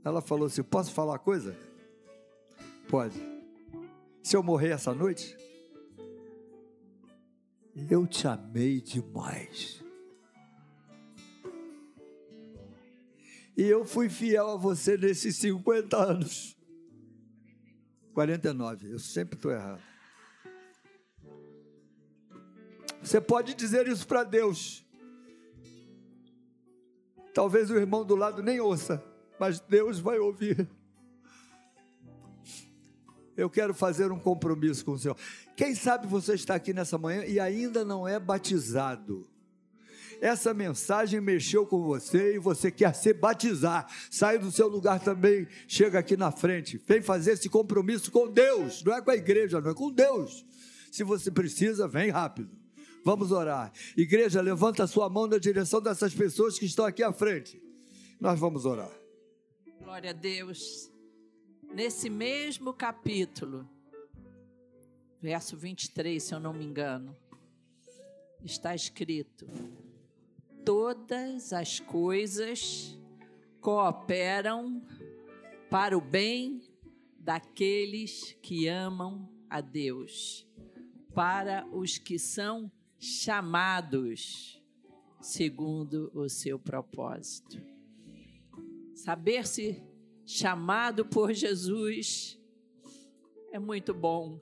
Ela 0.04 0.22
falou 0.22 0.48
assim: 0.48 0.64
Posso 0.64 0.92
falar 0.92 1.20
coisa? 1.20 1.56
Pode. 2.90 3.20
Se 4.24 4.36
eu 4.36 4.42
morrer 4.42 4.70
essa 4.70 4.94
noite, 4.94 5.38
eu 7.76 8.08
te 8.08 8.28
amei 8.28 8.80
demais. 8.80 9.84
E 13.58 13.64
eu 13.64 13.86
fui 13.86 14.10
fiel 14.10 14.50
a 14.50 14.56
você 14.56 14.98
nesses 14.98 15.36
50 15.38 15.98
anos. 15.98 16.58
49, 18.14 18.92
eu 18.92 19.00
sempre 19.00 19.36
estou 19.36 19.52
errado. 19.52 19.82
Você 23.02 23.22
pode 23.22 23.54
dizer 23.54 23.88
isso 23.88 24.08
para 24.08 24.24
Deus. 24.24 24.86
Talvez 27.34 27.70
o 27.70 27.76
irmão 27.76 28.06
do 28.06 28.16
lado 28.16 28.42
nem 28.42 28.60
ouça, 28.60 29.04
mas 29.38 29.60
Deus 29.60 30.00
vai 30.00 30.18
ouvir. 30.18 30.68
Eu 33.38 33.50
quero 33.50 33.74
fazer 33.74 34.12
um 34.12 34.20
compromisso 34.20 34.86
com 34.86 34.92
o 34.92 35.00
Senhor. 35.00 35.18
Quem 35.56 35.76
sabe 35.76 36.08
você 36.08 36.34
está 36.36 36.56
aqui 36.56 36.74
nessa 36.74 36.98
manhã 36.98 37.26
e 37.26 37.40
ainda 37.40 37.84
não 37.84 38.08
é 38.08 38.20
batizado. 38.20 39.28
Essa 40.22 40.54
mensagem 40.54 41.20
mexeu 41.20 41.66
com 41.66 41.84
você 41.84 42.36
e 42.36 42.40
você 42.40 42.72
quer 42.72 42.96
se 42.96 43.14
batizar. 43.14 43.86
Sai 44.10 44.38
do 44.38 44.52
seu 44.52 44.68
lugar 44.68 45.00
também, 45.00 45.48
chega 45.68 46.00
aqui 46.00 46.16
na 46.16 46.32
frente. 46.32 46.82
Vem 46.88 47.02
fazer 47.02 47.34
esse 47.34 47.50
compromisso 47.50 48.10
com 48.12 48.32
Deus, 48.32 48.82
não 48.84 48.94
é 48.94 49.02
com 49.02 49.12
a 49.12 49.16
igreja, 49.16 49.60
não 49.60 49.72
é 49.72 49.74
com 49.74 49.92
Deus. 49.92 50.46
Se 50.92 51.04
você 51.04 51.30
precisa, 51.30 51.88
vem 51.88 52.10
rápido. 52.10 52.50
Vamos 53.04 53.32
orar. 53.32 53.72
Igreja, 53.96 54.42
levanta 54.42 54.84
a 54.84 54.88
sua 54.88 55.10
mão 55.10 55.28
na 55.28 55.38
direção 55.38 55.82
dessas 55.82 56.14
pessoas 56.14 56.58
que 56.58 56.66
estão 56.66 56.86
aqui 56.86 57.04
à 57.04 57.12
frente. 57.12 57.62
Nós 58.20 58.40
vamos 58.40 58.66
orar. 58.66 58.92
Glória 59.84 60.12
a 60.12 60.14
Deus 60.14 60.95
nesse 61.76 62.10
mesmo 62.10 62.74
capítulo, 62.74 63.70
verso 65.22 65.58
23, 65.58 66.24
se 66.24 66.34
eu 66.34 66.40
não 66.40 66.54
me 66.54 66.64
engano, 66.64 67.14
está 68.42 68.74
escrito: 68.74 69.46
Todas 70.64 71.52
as 71.52 71.82
coisas 71.82 72.98
cooperam 73.60 74.82
para 75.70 75.98
o 75.98 76.02
bem 76.02 76.62
daqueles 77.20 78.38
que 78.42 78.70
amam 78.70 79.30
a 79.50 79.60
Deus, 79.60 80.48
para 81.14 81.68
os 81.74 81.98
que 81.98 82.18
são 82.18 82.72
chamados 82.98 84.64
segundo 85.20 86.10
o 86.14 86.30
seu 86.30 86.58
propósito. 86.58 87.62
Saber-se 88.94 89.84
chamado 90.26 91.06
por 91.06 91.34
Jesus, 91.34 92.40
é 93.52 93.60
muito 93.60 93.94
bom. 93.94 94.40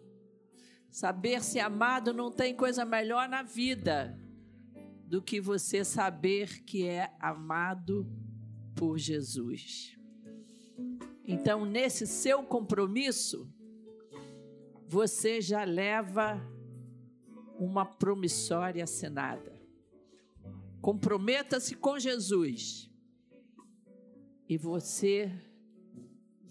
Saber-se 0.89 1.59
amado 1.59 2.13
não 2.13 2.31
tem 2.31 2.55
coisa 2.55 2.85
melhor 2.85 3.27
na 3.27 3.43
vida 3.43 4.19
do 5.05 5.21
que 5.21 5.41
você 5.41 5.83
saber 5.83 6.63
que 6.63 6.85
é 6.87 7.13
amado 7.19 8.07
por 8.75 8.97
Jesus. 8.97 9.97
Então, 11.25 11.65
nesse 11.65 12.05
seu 12.05 12.43
compromisso, 12.43 13.51
você 14.87 15.41
já 15.41 15.63
leva 15.63 16.41
uma 17.57 17.85
promissória 17.85 18.83
assinada. 18.83 19.53
Comprometa-se 20.81 21.75
com 21.75 21.97
Jesus 21.97 22.91
e 24.49 24.57
você 24.57 25.31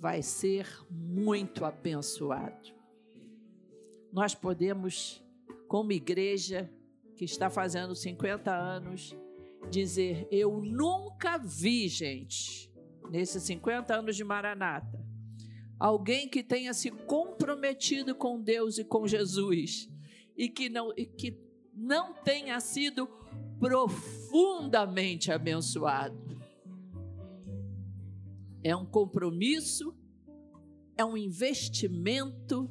vai 0.02 0.20
ser 0.20 0.66
muito 0.90 1.64
abençoado. 1.64 2.74
Nós 4.12 4.34
podemos, 4.34 5.22
como 5.68 5.92
igreja 5.92 6.68
que 7.14 7.24
está 7.24 7.48
fazendo 7.48 7.94
50 7.94 8.52
anos, 8.52 9.16
dizer: 9.70 10.26
Eu 10.28 10.60
nunca 10.60 11.38
vi, 11.38 11.86
gente, 11.86 12.68
nesses 13.12 13.44
50 13.44 13.94
anos 13.94 14.16
de 14.16 14.24
Maranata, 14.24 15.06
alguém 15.78 16.28
que 16.28 16.42
tenha 16.42 16.74
se 16.74 16.90
comprometido 16.90 18.12
com 18.12 18.42
Deus 18.42 18.78
e 18.78 18.84
com 18.84 19.06
Jesus 19.06 19.88
e 20.36 20.48
que 20.48 20.68
não, 20.68 20.92
e 20.96 21.06
que 21.06 21.38
não 21.72 22.12
tenha 22.12 22.58
sido 22.58 23.06
profundamente 23.60 25.30
abençoado. 25.30 26.31
É 28.64 28.76
um 28.76 28.86
compromisso, 28.86 29.96
é 30.96 31.04
um 31.04 31.16
investimento 31.16 32.70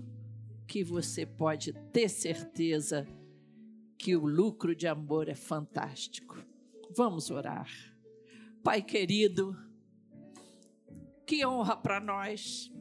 que 0.66 0.84
você 0.84 1.26
pode 1.26 1.74
ter 1.92 2.08
certeza 2.08 3.06
que 3.98 4.16
o 4.16 4.26
lucro 4.26 4.74
de 4.74 4.88
amor 4.88 5.28
é 5.28 5.36
fantástico. 5.36 6.38
Vamos 6.96 7.30
orar. 7.30 7.70
Pai 8.64 8.82
querido, 8.82 9.56
que 11.26 11.46
honra 11.46 11.76
para 11.76 12.00
nós. 12.00 12.72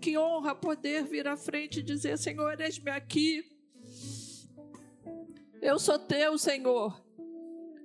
Que 0.00 0.16
honra 0.16 0.54
poder 0.54 1.04
vir 1.04 1.28
à 1.28 1.36
frente 1.36 1.80
e 1.80 1.82
dizer: 1.82 2.16
Senhor, 2.16 2.60
eis-me 2.60 2.90
aqui. 2.90 3.44
Eu 5.60 5.78
sou 5.78 5.98
teu, 5.98 6.38
Senhor. 6.38 7.04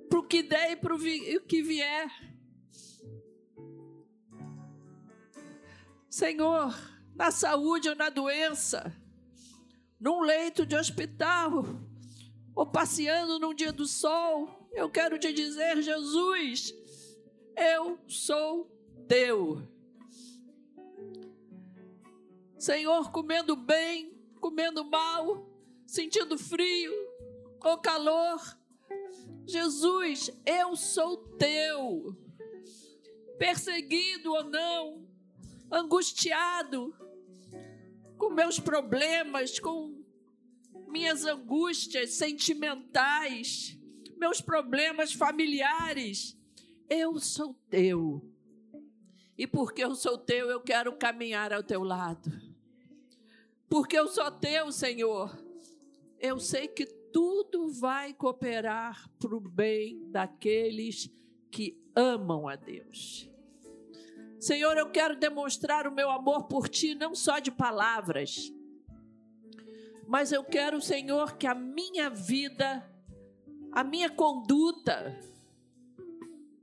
Para 0.09 0.19
o 0.19 0.27
que 0.27 0.43
der 0.43 0.71
e 0.71 0.75
para 0.75 0.95
o 0.95 0.99
que 1.47 1.61
vier. 1.61 2.32
Senhor, 6.13 6.79
na 7.15 7.31
saúde 7.31 7.89
ou 7.89 7.95
na 7.95 8.07
doença, 8.07 8.95
num 9.99 10.21
leito 10.21 10.63
de 10.63 10.75
hospital, 10.75 11.65
ou 12.53 12.67
passeando 12.67 13.39
num 13.39 13.51
dia 13.51 13.73
do 13.73 13.87
sol, 13.87 14.69
eu 14.73 14.91
quero 14.91 15.17
te 15.17 15.33
dizer, 15.33 15.81
Jesus, 15.81 16.71
eu 17.57 17.97
sou 18.07 18.65
teu. 19.07 19.67
Senhor, 22.59 23.11
comendo 23.11 23.55
bem, 23.55 24.15
comendo 24.39 24.85
mal, 24.85 25.49
sentindo 25.83 26.37
frio 26.37 26.93
ou 27.59 27.79
calor, 27.79 28.39
Jesus, 29.47 30.29
eu 30.45 30.75
sou 30.75 31.17
teu. 31.39 32.15
Perseguido 33.39 34.31
ou 34.31 34.43
não, 34.43 35.12
angustiado, 35.73 36.95
com 38.17 38.29
meus 38.29 38.59
problemas, 38.59 39.59
com 39.59 40.03
minhas 40.87 41.25
angústias 41.25 42.11
sentimentais, 42.11 43.77
meus 44.15 44.39
problemas 44.39 45.11
familiares. 45.11 46.37
Eu 46.87 47.19
sou 47.19 47.55
teu. 47.69 48.21
E 49.35 49.47
porque 49.47 49.83
eu 49.83 49.95
sou 49.95 50.17
teu, 50.17 50.49
eu 50.51 50.61
quero 50.61 50.95
caminhar 50.95 51.51
ao 51.51 51.63
teu 51.63 51.83
lado. 51.83 52.31
Porque 53.67 53.97
eu 53.97 54.07
sou 54.07 54.29
teu, 54.29 54.71
Senhor. 54.71 55.35
Eu 56.19 56.39
sei 56.39 56.67
que 56.67 56.85
tudo 56.85 57.69
vai 57.69 58.13
cooperar 58.13 59.09
para 59.17 59.35
o 59.35 59.39
bem 59.39 60.07
daqueles 60.11 61.09
que 61.49 61.81
amam 61.95 62.47
a 62.47 62.55
Deus. 62.55 63.32
Senhor, 64.43 64.77
eu 64.77 64.91
quero 64.91 65.15
demonstrar 65.15 65.87
o 65.87 65.91
meu 65.93 66.11
amor 66.11 66.49
por 66.49 66.67
ti, 66.67 66.93
não 66.93 67.15
só 67.15 67.39
de 67.39 67.49
palavras, 67.49 68.51
mas 70.05 70.33
eu 70.33 70.43
quero, 70.43 70.81
Senhor, 70.81 71.37
que 71.37 71.47
a 71.47 71.55
minha 71.55 72.09
vida, 72.09 72.85
a 73.71 73.85
minha 73.85 74.09
conduta, 74.09 75.17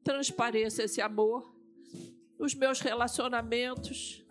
transpareça 0.04 0.82
esse 0.82 1.00
amor, 1.00 1.54
os 2.38 2.54
meus 2.54 2.80
relacionamentos, 2.80 4.22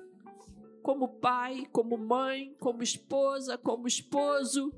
como 0.84 1.08
pai, 1.08 1.68
como 1.72 1.98
mãe, 1.98 2.56
como 2.60 2.84
esposa, 2.84 3.58
como 3.58 3.88
esposo, 3.88 4.72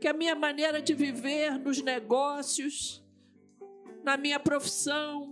que 0.00 0.06
a 0.06 0.12
minha 0.12 0.36
maneira 0.36 0.80
de 0.80 0.94
viver 0.94 1.58
nos 1.58 1.82
negócios, 1.82 3.04
na 4.04 4.16
minha 4.16 4.38
profissão, 4.38 5.31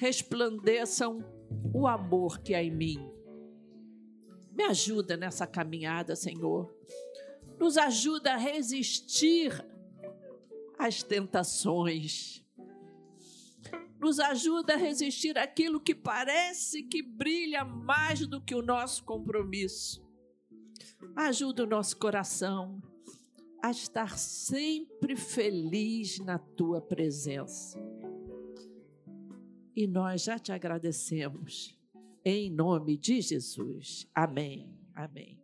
resplandeçam 0.00 1.22
o 1.74 1.86
amor 1.86 2.38
que 2.38 2.54
há 2.54 2.62
em 2.62 2.70
mim. 2.70 3.12
Me 4.50 4.64
ajuda 4.64 5.14
nessa 5.14 5.46
caminhada, 5.46 6.16
Senhor. 6.16 6.74
Nos 7.58 7.76
ajuda 7.76 8.32
a 8.32 8.36
resistir 8.38 9.52
às 10.78 11.02
tentações. 11.02 12.42
Nos 14.00 14.18
ajuda 14.18 14.72
a 14.72 14.78
resistir 14.78 15.36
àquilo 15.36 15.78
que 15.78 15.94
parece 15.94 16.82
que 16.82 17.02
brilha 17.02 17.62
mais 17.62 18.26
do 18.26 18.40
que 18.40 18.54
o 18.54 18.62
nosso 18.62 19.04
compromisso. 19.04 20.02
Ajuda 21.14 21.64
o 21.64 21.66
nosso 21.66 21.98
coração 21.98 22.80
a 23.62 23.70
estar 23.70 24.16
sempre 24.16 25.14
feliz 25.14 26.18
na 26.20 26.38
tua 26.38 26.80
presença. 26.80 27.78
E 29.80 29.86
nós 29.86 30.24
já 30.24 30.38
te 30.38 30.52
agradecemos 30.52 31.74
em 32.22 32.50
nome 32.50 32.98
de 32.98 33.22
Jesus. 33.22 34.06
Amém. 34.14 34.78
Amém. 34.94 35.40